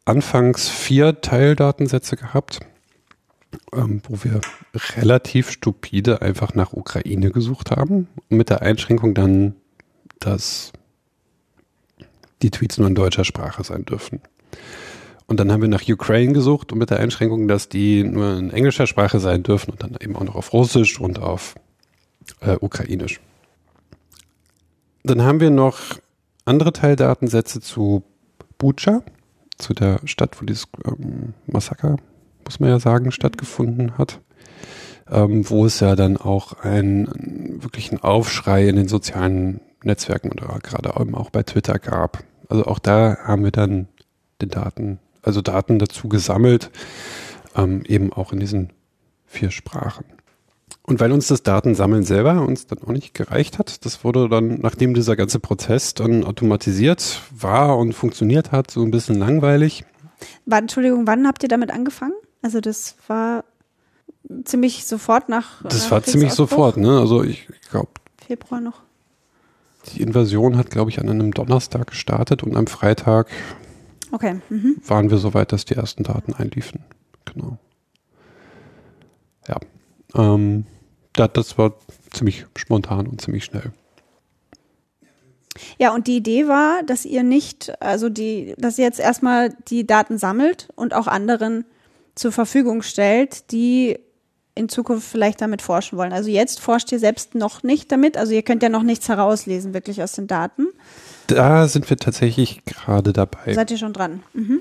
anfangs 0.04 0.68
vier 0.68 1.20
Teildatensätze 1.20 2.16
gehabt, 2.16 2.60
ähm, 3.72 4.02
wo 4.08 4.24
wir 4.24 4.40
relativ 4.96 5.50
stupide 5.50 6.22
einfach 6.22 6.54
nach 6.54 6.72
Ukraine 6.72 7.30
gesucht 7.30 7.70
haben. 7.70 8.08
Mit 8.28 8.50
der 8.50 8.62
Einschränkung 8.62 9.14
dann, 9.14 9.54
dass 10.18 10.72
die 12.42 12.50
Tweets 12.50 12.78
nur 12.78 12.88
in 12.88 12.94
deutscher 12.94 13.24
Sprache 13.24 13.64
sein 13.64 13.84
dürfen. 13.84 14.20
Und 15.26 15.40
dann 15.40 15.52
haben 15.52 15.60
wir 15.60 15.68
nach 15.68 15.86
Ukraine 15.86 16.32
gesucht 16.32 16.72
und 16.72 16.78
mit 16.78 16.90
der 16.90 17.00
Einschränkung, 17.00 17.48
dass 17.48 17.68
die 17.68 18.02
nur 18.02 18.38
in 18.38 18.50
englischer 18.50 18.86
Sprache 18.86 19.20
sein 19.20 19.42
dürfen 19.42 19.72
und 19.72 19.82
dann 19.82 19.96
eben 20.00 20.16
auch 20.16 20.24
noch 20.24 20.36
auf 20.36 20.52
Russisch 20.52 20.98
und 20.98 21.18
auf 21.18 21.54
äh, 22.40 22.56
Ukrainisch. 22.60 23.20
Dann 25.02 25.22
haben 25.22 25.40
wir 25.40 25.50
noch 25.50 25.78
andere 26.44 26.72
Teildatensätze 26.72 27.60
zu 27.60 28.02
Bucha, 28.56 29.02
zu 29.58 29.74
der 29.74 30.00
Stadt, 30.04 30.40
wo 30.40 30.46
dieses 30.46 30.66
ähm, 30.86 31.34
Massaker, 31.46 31.96
muss 32.48 32.60
man 32.60 32.70
ja 32.70 32.80
sagen, 32.80 33.12
stattgefunden 33.12 33.98
hat. 33.98 34.20
Ähm, 35.10 35.48
wo 35.50 35.66
es 35.66 35.80
ja 35.80 35.96
dann 35.96 36.16
auch 36.16 36.54
einen 36.60 37.62
wirklichen 37.62 38.02
Aufschrei 38.02 38.68
in 38.68 38.76
den 38.76 38.88
sozialen 38.88 39.60
Netzwerken 39.82 40.32
oder 40.32 40.58
gerade 40.62 40.96
auch 40.96 41.30
bei 41.30 41.42
Twitter 41.42 41.78
gab. 41.78 42.24
Also 42.48 42.64
auch 42.64 42.78
da 42.78 43.18
haben 43.24 43.44
wir 43.44 43.50
dann 43.50 43.88
den 44.40 44.48
Daten, 44.48 44.98
also 45.22 45.42
Daten 45.42 45.78
dazu 45.78 46.08
gesammelt, 46.08 46.70
ähm, 47.54 47.82
eben 47.86 48.14
auch 48.14 48.32
in 48.32 48.40
diesen 48.40 48.72
vier 49.26 49.50
Sprachen. 49.50 50.06
Und 50.82 51.00
weil 51.00 51.12
uns 51.12 51.26
das 51.26 51.42
Datensammeln 51.42 52.04
selber 52.04 52.40
uns 52.46 52.66
dann 52.66 52.78
auch 52.78 52.92
nicht 52.92 53.12
gereicht 53.12 53.58
hat, 53.58 53.84
das 53.84 54.04
wurde 54.04 54.30
dann, 54.30 54.60
nachdem 54.62 54.94
dieser 54.94 55.16
ganze 55.16 55.38
Prozess 55.38 55.92
dann 55.92 56.24
automatisiert 56.24 57.20
war 57.30 57.76
und 57.76 57.92
funktioniert 57.92 58.52
hat, 58.52 58.70
so 58.70 58.82
ein 58.82 58.90
bisschen 58.90 59.18
langweilig. 59.18 59.84
War, 60.46 60.58
Entschuldigung, 60.58 61.06
wann 61.06 61.26
habt 61.26 61.42
ihr 61.42 61.48
damit 61.50 61.70
angefangen? 61.70 62.14
Also 62.42 62.60
das 62.60 62.96
war 63.08 63.44
ziemlich 64.44 64.86
sofort 64.86 65.28
nach. 65.28 65.62
Das 65.64 65.90
war 65.90 66.02
ziemlich 66.02 66.32
sofort, 66.32 66.76
ne? 66.76 66.98
Also 66.98 67.22
ich, 67.22 67.48
glaube. 67.70 67.88
Februar 68.26 68.60
noch. 68.60 68.82
Die 69.92 70.02
Invasion 70.02 70.56
hat, 70.56 70.70
glaube 70.70 70.90
ich, 70.90 71.00
an 71.00 71.08
einem 71.08 71.32
Donnerstag 71.32 71.88
gestartet 71.88 72.42
und 72.42 72.56
am 72.56 72.66
Freitag 72.66 73.28
okay. 74.12 74.40
mhm. 74.48 74.76
waren 74.86 75.10
wir 75.10 75.18
so 75.18 75.34
weit, 75.34 75.52
dass 75.52 75.64
die 75.64 75.74
ersten 75.74 76.02
Daten 76.02 76.34
einliefen. 76.34 76.84
Genau. 77.24 77.58
Ja. 79.46 79.56
Ähm, 80.14 80.66
das, 81.14 81.30
das 81.32 81.58
war 81.58 81.74
ziemlich 82.10 82.46
spontan 82.56 83.06
und 83.06 83.20
ziemlich 83.20 83.44
schnell. 83.44 83.72
Ja, 85.78 85.94
und 85.94 86.06
die 86.06 86.16
Idee 86.16 86.48
war, 86.48 86.82
dass 86.84 87.04
ihr 87.04 87.22
nicht, 87.22 87.80
also 87.82 88.08
die, 88.08 88.54
dass 88.58 88.78
ihr 88.78 88.84
jetzt 88.84 89.00
erstmal 89.00 89.50
die 89.68 89.86
Daten 89.86 90.18
sammelt 90.18 90.68
und 90.76 90.94
auch 90.94 91.06
anderen 91.06 91.64
zur 92.18 92.32
Verfügung 92.32 92.82
stellt, 92.82 93.52
die 93.52 93.98
in 94.54 94.68
Zukunft 94.68 95.08
vielleicht 95.08 95.40
damit 95.40 95.62
forschen 95.62 95.96
wollen. 95.96 96.12
Also 96.12 96.30
jetzt 96.30 96.60
forscht 96.60 96.90
ihr 96.90 96.98
selbst 96.98 97.36
noch 97.36 97.62
nicht 97.62 97.92
damit, 97.92 98.16
also 98.16 98.32
ihr 98.32 98.42
könnt 98.42 98.62
ja 98.62 98.68
noch 98.68 98.82
nichts 98.82 99.08
herauslesen 99.08 99.72
wirklich 99.72 100.02
aus 100.02 100.12
den 100.12 100.26
Daten. 100.26 100.66
Da 101.28 101.68
sind 101.68 101.88
wir 101.88 101.96
tatsächlich 101.96 102.64
gerade 102.64 103.12
dabei. 103.12 103.54
Seid 103.54 103.70
ihr 103.70 103.78
schon 103.78 103.92
dran? 103.92 104.22
Mhm. 104.32 104.60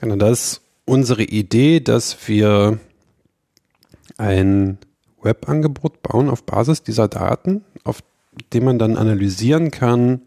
Genau, 0.00 0.16
das 0.16 0.32
ist 0.32 0.60
unsere 0.84 1.22
Idee, 1.22 1.80
dass 1.80 2.28
wir 2.28 2.78
ein 4.18 4.78
Webangebot 5.22 6.02
bauen 6.02 6.28
auf 6.28 6.44
Basis 6.44 6.82
dieser 6.82 7.08
Daten, 7.08 7.64
auf 7.84 8.02
dem 8.52 8.64
man 8.64 8.78
dann 8.78 8.96
analysieren 8.96 9.70
kann, 9.70 10.22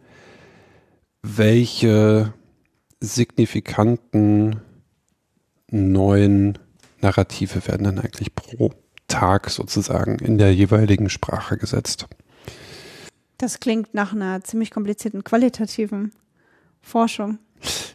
welche 1.22 2.34
signifikanten 3.00 4.62
neuen 5.70 6.58
Narrative 7.02 7.68
werden 7.68 7.84
dann 7.84 8.00
eigentlich 8.00 8.36
pro 8.36 8.72
Tag 9.08 9.50
sozusagen 9.50 10.20
in 10.20 10.38
der 10.38 10.54
jeweiligen 10.54 11.10
Sprache 11.10 11.58
gesetzt. 11.58 12.08
Das 13.38 13.60
klingt 13.60 13.94
nach 13.94 14.14
einer 14.14 14.44
ziemlich 14.44 14.72
komplizierten 14.72 15.24
qualitativen 15.24 16.14
Forschung. 16.82 17.40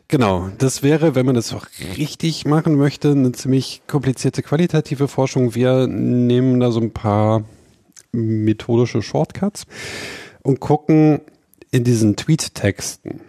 Genau, 0.08 0.50
das 0.58 0.82
wäre, 0.82 1.14
wenn 1.14 1.26
man 1.26 1.34
das 1.34 1.52
auch 1.52 1.66
richtig 1.96 2.44
machen 2.44 2.76
möchte, 2.76 3.10
eine 3.10 3.32
ziemlich 3.32 3.82
komplizierte 3.86 4.42
qualitative 4.42 5.08
Forschung. 5.08 5.54
Wir 5.54 5.88
nehmen 5.88 6.60
da 6.60 6.70
so 6.70 6.80
ein 6.80 6.92
paar 6.92 7.44
methodische 8.12 9.02
Shortcuts 9.02 9.66
und 10.42 10.60
gucken 10.60 11.22
in 11.72 11.82
diesen 11.82 12.16
Tweet-Texten, 12.16 13.20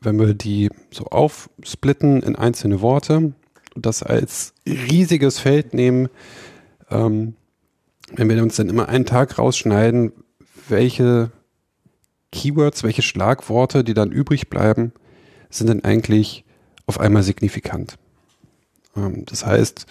wenn 0.00 0.18
wir 0.18 0.34
die 0.34 0.70
so 0.90 1.06
aufsplitten 1.06 2.22
in 2.22 2.36
einzelne 2.36 2.80
Worte 2.80 3.32
und 3.74 3.86
das 3.86 4.02
als 4.02 4.54
riesiges 4.66 5.38
Feld 5.38 5.74
nehmen, 5.74 6.08
ähm, 6.90 7.34
wenn 8.14 8.28
wir 8.28 8.42
uns 8.42 8.56
dann 8.56 8.68
immer 8.68 8.88
einen 8.88 9.06
Tag 9.06 9.38
rausschneiden, 9.38 10.12
welche 10.68 11.32
Keywords, 12.30 12.82
welche 12.82 13.02
Schlagworte, 13.02 13.84
die 13.84 13.94
dann 13.94 14.12
übrig 14.12 14.48
bleiben, 14.48 14.92
sind 15.50 15.68
dann 15.68 15.84
eigentlich 15.84 16.44
auf 16.86 17.00
einmal 17.00 17.22
signifikant. 17.22 17.96
Ähm, 18.96 19.24
das 19.26 19.46
heißt, 19.46 19.86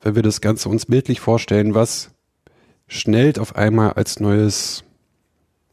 wenn 0.00 0.14
wir 0.14 0.22
das 0.22 0.40
Ganze 0.40 0.68
uns 0.68 0.86
bildlich 0.86 1.20
vorstellen, 1.20 1.74
was 1.74 2.10
schnellt 2.86 3.38
auf 3.38 3.56
einmal 3.56 3.94
als 3.94 4.20
neues, 4.20 4.84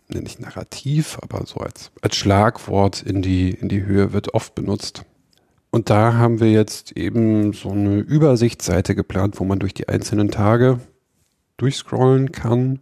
nicht 0.08 0.40
Narrativ, 0.40 1.18
aber 1.22 1.46
so 1.46 1.58
als, 1.58 1.92
als 2.02 2.16
Schlagwort 2.16 3.02
in 3.02 3.22
die, 3.22 3.52
in 3.52 3.70
die 3.70 3.84
Höhe 3.84 4.14
wird 4.14 4.34
oft 4.34 4.56
benutzt. 4.56 5.06
Und 5.74 5.90
da 5.90 6.14
haben 6.14 6.40
wir 6.40 6.52
jetzt 6.52 6.92
eben 6.92 7.52
so 7.52 7.72
eine 7.72 7.98
Übersichtsseite 7.98 8.94
geplant, 8.94 9.40
wo 9.40 9.44
man 9.44 9.58
durch 9.58 9.74
die 9.74 9.90
einzelnen 9.90 10.30
Tage 10.30 10.80
durchscrollen 11.58 12.32
kann, 12.32 12.80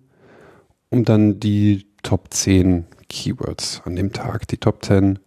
um 0.90 1.06
dann 1.06 1.40
die 1.40 1.88
Top 2.04 2.34
10 2.34 2.88
Keywords 3.08 3.82
an 3.86 3.96
dem 3.96 4.12
Tag, 4.12 4.46
die 4.50 4.58
Top 4.58 4.84
10 4.84 5.20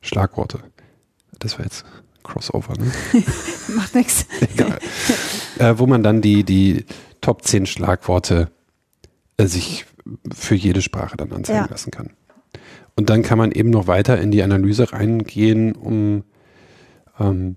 Schlagworte. 0.00 0.60
Das 1.40 1.58
war 1.58 1.64
jetzt 1.64 1.84
Crossover, 2.22 2.74
ne? 2.78 2.92
Macht 3.74 3.96
nichts. 3.96 4.26
Egal. 4.40 4.78
Äh, 5.58 5.78
wo 5.78 5.88
man 5.88 6.04
dann 6.04 6.20
die, 6.20 6.44
die 6.44 6.84
Top 7.20 7.42
10 7.42 7.66
Schlagworte 7.66 8.52
äh, 9.36 9.46
sich 9.46 9.84
für 10.32 10.54
jede 10.54 10.80
Sprache 10.80 11.16
dann 11.16 11.32
anzeigen 11.32 11.64
ja. 11.64 11.70
lassen 11.72 11.90
kann. 11.90 12.10
Und 12.94 13.10
dann 13.10 13.22
kann 13.22 13.36
man 13.36 13.50
eben 13.50 13.70
noch 13.70 13.88
weiter 13.88 14.20
in 14.20 14.30
die 14.30 14.44
Analyse 14.44 14.92
reingehen, 14.92 15.72
um 15.72 16.22
ähm, 17.20 17.56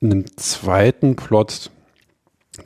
in 0.00 0.12
einem 0.12 0.36
zweiten 0.36 1.16
Plot 1.16 1.70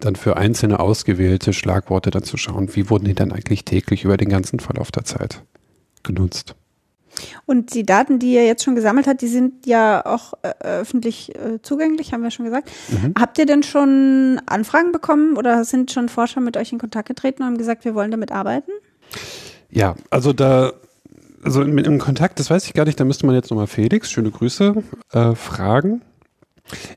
dann 0.01 0.17
für 0.17 0.37
einzelne 0.37 0.81
ausgewählte 0.81 1.53
Schlagworte 1.53 2.11
dann 2.11 2.23
zu 2.23 2.37
schauen, 2.37 2.75
wie 2.77 2.91
wurden 2.91 3.07
die 3.07 3.15
dann 3.15 3.33
eigentlich 3.33 3.65
täglich 3.65 4.05
über 4.05 4.17
den 4.17 4.29
ganzen 4.29 4.61
Verlauf 4.61 4.91
der 4.91 5.05
Zeit 5.05 5.43
genutzt. 6.03 6.55
Und 7.47 7.75
die 7.75 7.85
Daten, 7.85 8.19
die 8.19 8.35
ihr 8.35 8.47
jetzt 8.47 8.63
schon 8.63 8.75
gesammelt 8.75 9.07
habt, 9.07 9.23
die 9.23 9.29
sind 9.29 9.67
ja 9.67 10.05
auch 10.05 10.35
äh, 10.43 10.53
öffentlich 10.61 11.35
äh, 11.35 11.61
zugänglich, 11.63 12.13
haben 12.13 12.23
wir 12.23 12.31
schon 12.31 12.45
gesagt. 12.45 12.71
Mhm. 12.91 13.15
Habt 13.19 13.39
ihr 13.39 13.47
denn 13.47 13.63
schon 13.63 14.41
Anfragen 14.47 14.93
bekommen 14.93 15.37
oder 15.37 15.65
sind 15.65 15.91
schon 15.91 16.09
Forscher 16.09 16.41
mit 16.41 16.57
euch 16.57 16.71
in 16.71 16.79
Kontakt 16.79 17.09
getreten 17.09 17.43
und 17.43 17.49
haben 17.49 17.59
gesagt, 17.59 17.85
wir 17.85 17.95
wollen 17.95 18.11
damit 18.11 18.31
arbeiten? 18.31 18.71
Ja, 19.71 19.97
also 20.11 20.33
da, 20.33 20.73
also 21.43 21.65
mit 21.65 21.87
im 21.87 21.99
Kontakt, 21.99 22.39
das 22.39 22.51
weiß 22.51 22.67
ich 22.67 22.75
gar 22.75 22.85
nicht, 22.85 23.01
da 23.01 23.05
müsste 23.05 23.27
man 23.27 23.35
jetzt 23.35 23.51
nochmal 23.51 23.67
Felix, 23.67 24.11
schöne 24.11 24.31
Grüße, 24.31 24.83
äh, 25.13 25.35
fragen. 25.35 26.03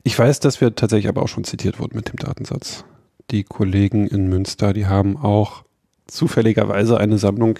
Ich 0.02 0.18
weiß, 0.18 0.40
dass 0.40 0.60
wir 0.60 0.74
tatsächlich 0.74 1.08
aber 1.08 1.22
auch 1.22 1.28
schon 1.28 1.44
zitiert 1.44 1.78
wurden 1.78 1.96
mit 1.96 2.08
dem 2.08 2.16
Datensatz. 2.16 2.84
Die 3.30 3.44
Kollegen 3.44 4.06
in 4.06 4.28
Münster, 4.28 4.72
die 4.72 4.86
haben 4.86 5.16
auch 5.16 5.64
zufälligerweise 6.06 6.98
eine 6.98 7.18
Sammlung 7.18 7.58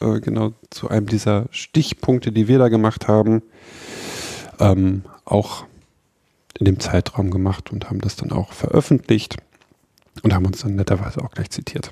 äh, 0.00 0.20
genau 0.20 0.52
zu 0.70 0.88
einem 0.88 1.06
dieser 1.06 1.46
Stichpunkte, 1.50 2.32
die 2.32 2.48
wir 2.48 2.58
da 2.58 2.68
gemacht 2.68 3.08
haben, 3.08 3.42
ähm, 4.60 5.04
auch 5.24 5.64
in 6.58 6.66
dem 6.66 6.80
Zeitraum 6.80 7.30
gemacht 7.30 7.72
und 7.72 7.88
haben 7.88 8.00
das 8.00 8.16
dann 8.16 8.30
auch 8.30 8.52
veröffentlicht 8.52 9.36
und 10.22 10.34
haben 10.34 10.46
uns 10.46 10.62
dann 10.62 10.76
netterweise 10.76 11.22
auch 11.22 11.30
gleich 11.30 11.50
zitiert. 11.50 11.90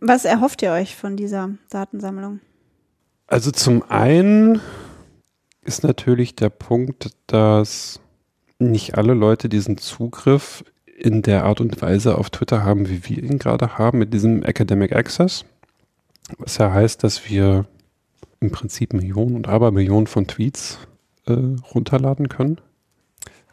Was 0.00 0.24
erhofft 0.24 0.62
ihr 0.62 0.72
euch 0.72 0.96
von 0.96 1.16
dieser 1.16 1.50
Datensammlung? 1.70 2.40
Also 3.26 3.50
zum 3.50 3.82
einen 3.90 4.60
ist 5.62 5.82
natürlich 5.82 6.34
der 6.34 6.50
Punkt, 6.50 7.10
dass 7.26 8.00
nicht 8.58 8.96
alle 8.96 9.14
Leute 9.14 9.48
diesen 9.48 9.78
Zugriff 9.78 10.64
in 10.98 11.22
der 11.22 11.44
Art 11.44 11.60
und 11.60 11.80
Weise 11.80 12.18
auf 12.18 12.30
Twitter 12.30 12.64
haben, 12.64 12.88
wie 12.88 13.08
wir 13.08 13.22
ihn 13.22 13.38
gerade 13.38 13.78
haben, 13.78 13.98
mit 13.98 14.12
diesem 14.12 14.42
Academic 14.42 14.94
Access. 14.94 15.44
Was 16.38 16.58
ja 16.58 16.72
heißt, 16.72 17.04
dass 17.04 17.28
wir 17.28 17.66
im 18.40 18.50
Prinzip 18.50 18.92
Millionen 18.92 19.36
und 19.36 19.48
Abermillionen 19.48 20.06
von 20.06 20.26
Tweets 20.26 20.78
äh, 21.26 21.32
runterladen 21.74 22.28
können. 22.28 22.60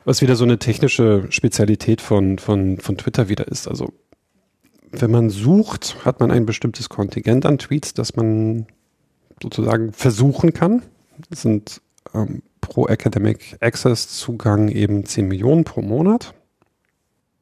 Was 0.04 0.22
wieder 0.22 0.36
so 0.36 0.44
eine 0.44 0.60
technische 0.60 1.26
Spezialität 1.30 2.02
von, 2.02 2.38
von, 2.38 2.80
von 2.80 2.98
Twitter 2.98 3.30
wieder 3.30 3.48
ist. 3.48 3.68
Also 3.68 3.94
wenn 4.92 5.12
man 5.12 5.30
sucht, 5.30 6.06
hat 6.06 6.20
man 6.20 6.32
ein 6.32 6.46
bestimmtes 6.46 6.90
Kontingent 6.90 7.46
an 7.46 7.58
Tweets, 7.58 7.94
das 7.94 8.16
man 8.16 8.68
sozusagen 9.42 9.94
versuchen 9.94 10.54
kann. 10.54 10.84
Das 11.30 11.42
sind 11.42 11.82
ähm, 12.14 12.44
pro 12.66 12.88
Academic 12.88 13.58
Access 13.60 14.10
Zugang 14.10 14.70
eben 14.70 15.06
10 15.06 15.28
Millionen 15.28 15.64
pro 15.64 15.84
Monat. 15.84 16.34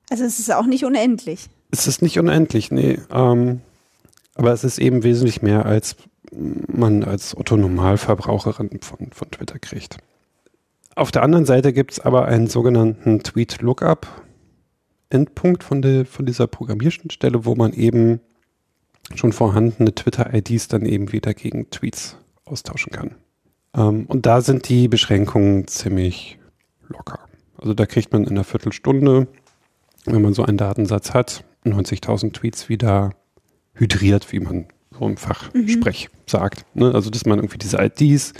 Also 0.09 0.25
es 0.25 0.37
ist 0.37 0.53
auch 0.53 0.65
nicht 0.65 0.83
unendlich. 0.83 1.47
Es 1.71 1.87
ist 1.87 2.01
nicht 2.01 2.19
unendlich, 2.19 2.71
nee. 2.71 2.99
Ähm, 3.09 3.61
aber 4.35 4.51
es 4.51 4.65
ist 4.65 4.79
eben 4.79 5.03
wesentlich 5.03 5.41
mehr, 5.41 5.65
als 5.65 5.95
man 6.31 7.03
als 7.03 7.37
Otto-Normalverbraucherin 7.37 8.79
von, 8.81 9.11
von 9.11 9.29
Twitter 9.31 9.59
kriegt. 9.59 9.97
Auf 10.95 11.11
der 11.11 11.21
anderen 11.23 11.45
Seite 11.45 11.73
gibt 11.73 11.93
es 11.93 12.01
aber 12.01 12.25
einen 12.25 12.47
sogenannten 12.47 13.23
Tweet-Lookup-Endpunkt 13.23 15.63
von, 15.63 15.81
de, 15.81 16.03
von 16.05 16.25
dieser 16.25 16.47
Programmierschnittstelle, 16.47 17.45
wo 17.45 17.55
man 17.55 17.71
eben 17.73 18.19
schon 19.15 19.31
vorhandene 19.31 19.95
Twitter-IDs 19.95 20.67
dann 20.67 20.85
eben 20.85 21.13
wieder 21.13 21.33
gegen 21.33 21.69
Tweets 21.69 22.17
austauschen 22.45 22.91
kann. 22.91 23.15
Ähm, 23.75 24.05
und 24.07 24.25
da 24.25 24.41
sind 24.41 24.69
die 24.69 24.87
Beschränkungen 24.87 25.67
ziemlich 25.67 26.39
locker. 26.87 27.19
Also 27.57 27.73
da 27.73 27.85
kriegt 27.85 28.11
man 28.11 28.23
in 28.23 28.31
einer 28.31 28.43
Viertelstunde, 28.43 29.27
wenn 30.05 30.21
man 30.21 30.33
so 30.33 30.43
einen 30.43 30.57
Datensatz 30.57 31.13
hat, 31.13 31.43
90.000 31.65 32.33
Tweets 32.33 32.69
wieder 32.69 33.11
hydriert, 33.73 34.31
wie 34.31 34.39
man 34.39 34.67
so 34.91 35.07
im 35.07 35.17
Fachsprech 35.17 36.09
mhm. 36.11 36.17
sagt. 36.27 36.65
Ne? 36.75 36.93
Also, 36.93 37.09
dass 37.09 37.25
man 37.25 37.39
irgendwie 37.39 37.57
diese 37.57 37.77
IDs 37.81 38.33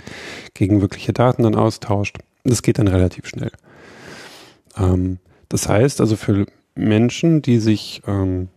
gegen 0.52 0.80
wirkliche 0.80 1.12
Daten 1.12 1.42
dann 1.42 1.54
austauscht. 1.54 2.18
Das 2.44 2.62
geht 2.62 2.78
dann 2.78 2.88
relativ 2.88 3.26
schnell. 3.26 3.52
Ähm, 4.76 5.18
das 5.48 5.68
heißt 5.68 6.00
also 6.00 6.16
für 6.16 6.46
Menschen, 6.74 7.42
die 7.42 7.58
sich 7.58 8.02
ähm, 8.06 8.48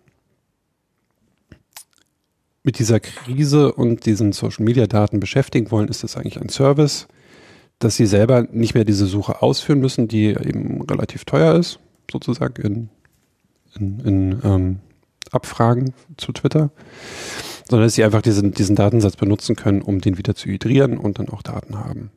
mit 2.68 2.80
dieser 2.80 3.00
Krise 3.00 3.72
und 3.72 4.06
diesen 4.06 4.34
Social 4.34 4.66
Media 4.66 4.88
Daten 4.88 5.22
beschäftigen 5.22 5.72
wollen, 5.72 5.88
ist 5.88 6.04
das 6.04 6.18
eigentlich 6.18 6.40
ein 6.40 6.50
Service, 6.50 7.08
dass 7.80 7.96
sie 7.96 8.06
selber 8.06 8.46
nicht 8.52 8.76
mehr 8.76 8.84
diese 8.84 9.06
Suche 9.06 9.42
ausführen 9.42 9.80
müssen, 9.80 10.10
die 10.10 10.26
eben 10.26 10.82
relativ 10.82 11.24
teuer 11.24 11.56
ist, 11.56 11.80
sozusagen 12.12 12.62
in, 12.62 12.90
in, 13.80 14.00
in 14.02 14.42
ähm, 14.44 14.80
Abfragen 15.32 15.94
zu 16.18 16.34
Twitter, 16.34 16.70
sondern 17.70 17.88
dass 17.88 17.96
sie 17.96 18.04
einfach 18.04 18.22
diesen, 18.22 18.52
diesen 18.52 18.76
Datensatz 18.76 19.16
benutzen 19.16 19.56
können, 19.56 19.82
um 19.82 20.02
den 20.02 20.18
wieder 20.18 20.36
zu 20.36 20.50
hydrieren 20.50 20.98
und 20.98 21.20
dann 21.20 21.30
auch 21.30 21.44
Daten 21.44 21.80
haben. 21.80 22.12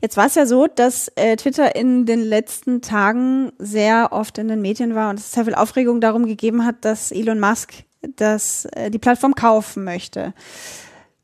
Jetzt 0.00 0.16
war 0.16 0.26
es 0.26 0.36
ja 0.36 0.46
so, 0.46 0.68
dass 0.68 1.08
äh, 1.16 1.36
Twitter 1.36 1.76
in 1.76 2.06
den 2.06 2.22
letzten 2.22 2.80
Tagen 2.80 3.52
sehr 3.58 4.08
oft 4.12 4.38
in 4.38 4.48
den 4.48 4.62
Medien 4.62 4.94
war 4.94 5.10
und 5.10 5.18
es 5.18 5.32
sehr 5.32 5.44
viel 5.44 5.54
Aufregung 5.54 6.00
darum 6.00 6.24
gegeben 6.24 6.64
hat, 6.64 6.76
dass 6.86 7.12
Elon 7.12 7.40
Musk 7.40 7.74
das, 8.16 8.66
äh, 8.72 8.90
die 8.90 8.98
Plattform 8.98 9.34
kaufen 9.34 9.84
möchte. 9.84 10.34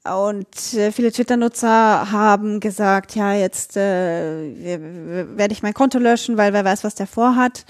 Und 0.04 0.74
äh, 0.74 0.92
viele 0.92 1.10
Twitter-Nutzer 1.10 2.12
haben 2.12 2.60
gesagt, 2.60 3.16
ja, 3.16 3.34
jetzt 3.34 3.76
äh, 3.76 4.78
werde 5.36 5.52
ich 5.52 5.62
mein 5.62 5.74
Konto 5.74 5.98
löschen, 5.98 6.36
weil 6.36 6.52
wer 6.52 6.64
weiß, 6.64 6.84
was 6.84 6.94
der 6.94 7.06
vorhat. 7.06 7.64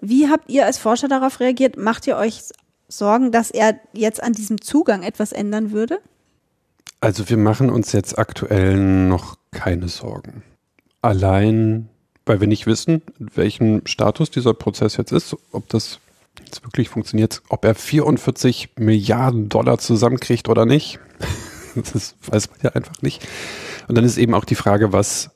Wie 0.00 0.28
habt 0.28 0.50
ihr 0.50 0.66
als 0.66 0.78
Forscher 0.78 1.08
darauf 1.08 1.40
reagiert? 1.40 1.76
Macht 1.76 2.06
ihr 2.06 2.16
euch 2.16 2.42
Sorgen, 2.88 3.32
dass 3.32 3.50
er 3.50 3.80
jetzt 3.92 4.22
an 4.22 4.34
diesem 4.34 4.60
Zugang 4.60 5.02
etwas 5.02 5.32
ändern 5.32 5.72
würde? 5.72 5.98
Also 7.00 7.28
wir 7.28 7.36
machen 7.36 7.70
uns 7.70 7.92
jetzt 7.92 8.18
aktuell 8.18 8.76
noch 8.76 9.36
keine 9.50 9.88
Sorgen. 9.88 10.42
Allein, 11.02 11.88
weil 12.24 12.40
wir 12.40 12.48
nicht 12.48 12.66
wissen, 12.66 13.02
in 13.18 13.28
welchem 13.34 13.86
Status 13.86 14.30
dieser 14.30 14.54
Prozess 14.54 14.96
jetzt 14.96 15.12
ist, 15.12 15.36
ob 15.52 15.68
das 15.68 16.00
jetzt 16.44 16.62
wirklich 16.64 16.88
funktioniert, 16.88 17.42
ob 17.48 17.64
er 17.64 17.74
44 17.74 18.70
Milliarden 18.76 19.48
Dollar 19.48 19.78
zusammenkriegt 19.78 20.48
oder 20.48 20.66
nicht. 20.66 20.98
Das 21.92 22.14
weiß 22.28 22.50
man 22.50 22.60
ja 22.62 22.70
einfach 22.70 23.02
nicht. 23.02 23.26
Und 23.88 23.96
dann 23.96 24.04
ist 24.04 24.16
eben 24.16 24.34
auch 24.34 24.44
die 24.44 24.54
Frage, 24.54 24.92
was 24.92 25.30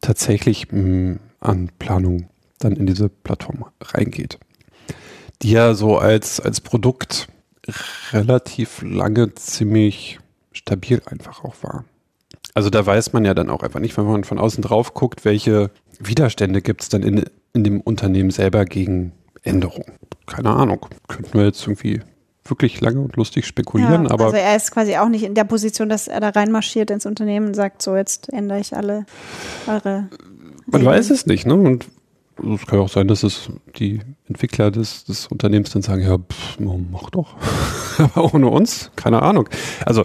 tatsächlich 0.00 0.68
hm, 0.70 1.20
an 1.40 1.70
Planung 1.78 2.30
dann 2.58 2.76
in 2.76 2.86
diese 2.86 3.10
Plattform 3.10 3.66
reingeht. 3.82 4.38
Die 5.42 5.50
ja 5.50 5.74
so 5.74 5.98
als, 5.98 6.40
als 6.40 6.62
Produkt 6.62 7.28
relativ 8.12 8.82
lange 8.82 9.34
ziemlich 9.34 10.18
stabil 10.52 11.02
einfach 11.06 11.44
auch 11.44 11.56
war. 11.62 11.84
Also 12.54 12.70
da 12.70 12.86
weiß 12.86 13.12
man 13.12 13.24
ja 13.24 13.34
dann 13.34 13.50
auch 13.50 13.62
einfach 13.62 13.80
nicht, 13.80 13.96
wenn 13.96 14.06
man 14.06 14.24
von 14.24 14.38
außen 14.38 14.62
drauf 14.62 14.94
guckt, 14.94 15.24
welche 15.24 15.70
Widerstände 15.98 16.62
gibt 16.62 16.82
es 16.82 16.88
dann 16.88 17.02
in, 17.02 17.24
in 17.52 17.64
dem 17.64 17.80
Unternehmen 17.80 18.30
selber 18.30 18.64
gegen 18.64 19.12
Änderungen. 19.42 19.92
Keine 20.26 20.50
Ahnung. 20.50 20.86
Könnten 21.08 21.34
wir 21.34 21.44
jetzt 21.44 21.62
irgendwie 21.62 22.00
wirklich 22.44 22.80
lange 22.80 23.00
und 23.00 23.16
lustig 23.16 23.46
spekulieren, 23.46 24.04
ja, 24.04 24.10
aber. 24.10 24.26
Also 24.26 24.36
er 24.36 24.56
ist 24.56 24.70
quasi 24.70 24.96
auch 24.96 25.08
nicht 25.08 25.24
in 25.24 25.34
der 25.34 25.44
Position, 25.44 25.88
dass 25.88 26.08
er 26.08 26.20
da 26.20 26.30
reinmarschiert 26.30 26.90
ins 26.90 27.06
Unternehmen 27.06 27.48
und 27.48 27.54
sagt, 27.54 27.82
so 27.82 27.96
jetzt 27.96 28.32
ändere 28.32 28.60
ich 28.60 28.76
alle 28.76 29.06
eure. 29.66 30.08
Man 30.66 30.80
Regeln. 30.80 30.86
weiß 30.86 31.10
es 31.10 31.26
nicht, 31.26 31.46
ne? 31.46 31.54
Und 31.54 31.86
es 32.38 32.66
kann 32.66 32.78
ja 32.78 32.84
auch 32.84 32.90
sein, 32.90 33.08
dass 33.08 33.22
es 33.22 33.48
die 33.78 34.00
Entwickler 34.28 34.70
des, 34.70 35.04
des 35.04 35.26
Unternehmens 35.28 35.70
dann 35.70 35.82
sagen, 35.82 36.02
ja, 36.02 36.18
pff, 36.18 36.58
mach 36.90 37.10
doch. 37.10 37.36
aber 37.98 38.34
ohne 38.34 38.48
uns, 38.48 38.90
keine 38.96 39.22
Ahnung. 39.22 39.48
Also 39.84 40.04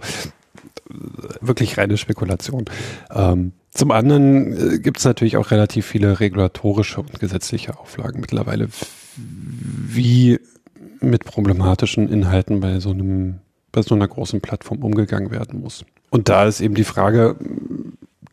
wirklich 1.41 1.77
reine 1.77 1.97
Spekulation. 1.97 2.65
Ähm, 3.11 3.53
zum 3.71 3.91
anderen 3.91 4.73
äh, 4.73 4.79
gibt 4.79 4.97
es 4.97 5.05
natürlich 5.05 5.37
auch 5.37 5.51
relativ 5.51 5.85
viele 5.85 6.19
regulatorische 6.19 6.99
und 6.99 7.19
gesetzliche 7.19 7.77
Auflagen 7.77 8.19
mittlerweile, 8.19 8.67
wie 9.87 10.39
mit 11.01 11.25
problematischen 11.25 12.09
Inhalten 12.09 12.59
bei 12.59 12.79
so 12.79 12.91
einem, 12.91 13.39
bei 13.71 13.81
so 13.81 13.95
einer 13.95 14.07
großen 14.07 14.41
Plattform 14.41 14.83
umgegangen 14.83 15.31
werden 15.31 15.61
muss. 15.61 15.85
Und 16.09 16.29
da 16.29 16.45
ist 16.45 16.61
eben 16.61 16.75
die 16.75 16.83
Frage, 16.83 17.35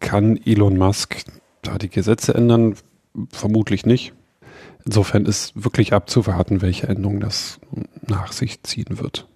kann 0.01 0.39
Elon 0.45 0.77
Musk 0.77 1.17
da 1.63 1.79
die 1.79 1.89
Gesetze 1.91 2.35
ändern? 2.35 2.75
Vermutlich 3.31 3.87
nicht. 3.87 4.13
Insofern 4.85 5.27
ist 5.27 5.53
wirklich 5.57 5.93
abzuwarten, 5.93 6.63
welche 6.63 6.87
Änderungen 6.87 7.21
das 7.21 7.59
nach 8.07 8.33
sich 8.33 8.63
ziehen 8.63 8.99
wird. 9.01 9.27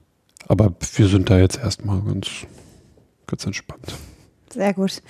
Aber 0.47 0.75
wir 0.95 1.09
sind 1.09 1.31
da 1.31 1.39
jetzt 1.39 1.59
erstmal 1.59 2.01
ganz, 2.03 2.29
ganz 3.27 3.47
entspannt. 3.47 3.95
Sehr 4.53 4.75
gut. 4.75 5.03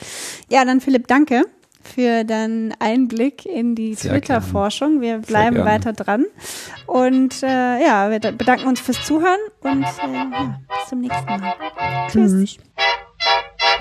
Ja, 0.48 0.64
dann 0.64 0.80
Philipp, 0.80 1.08
danke 1.08 1.44
für 1.82 2.24
deinen 2.24 2.74
Einblick 2.78 3.44
in 3.46 3.74
die 3.74 3.94
Twitter-Forschung. 3.96 5.00
Wir 5.00 5.18
bleiben 5.18 5.56
weiter 5.64 5.92
dran. 5.92 6.24
Und 6.86 7.42
äh, 7.42 7.82
ja, 7.84 8.10
wir 8.10 8.20
da- 8.20 8.30
bedanken 8.32 8.66
uns 8.68 8.80
fürs 8.80 9.04
Zuhören 9.04 9.38
und 9.62 9.82
äh, 9.82 10.12
ja, 10.14 10.60
bis 10.68 10.88
zum 10.88 11.00
nächsten 11.00 11.26
Mal. 11.26 11.54
Tschüss. 12.08 12.56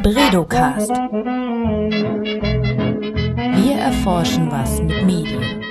Bredocast. 0.02 0.90
Wir 3.62 3.76
erforschen 3.76 4.50
was 4.52 4.82
mit 4.82 5.06
Medien. 5.06 5.62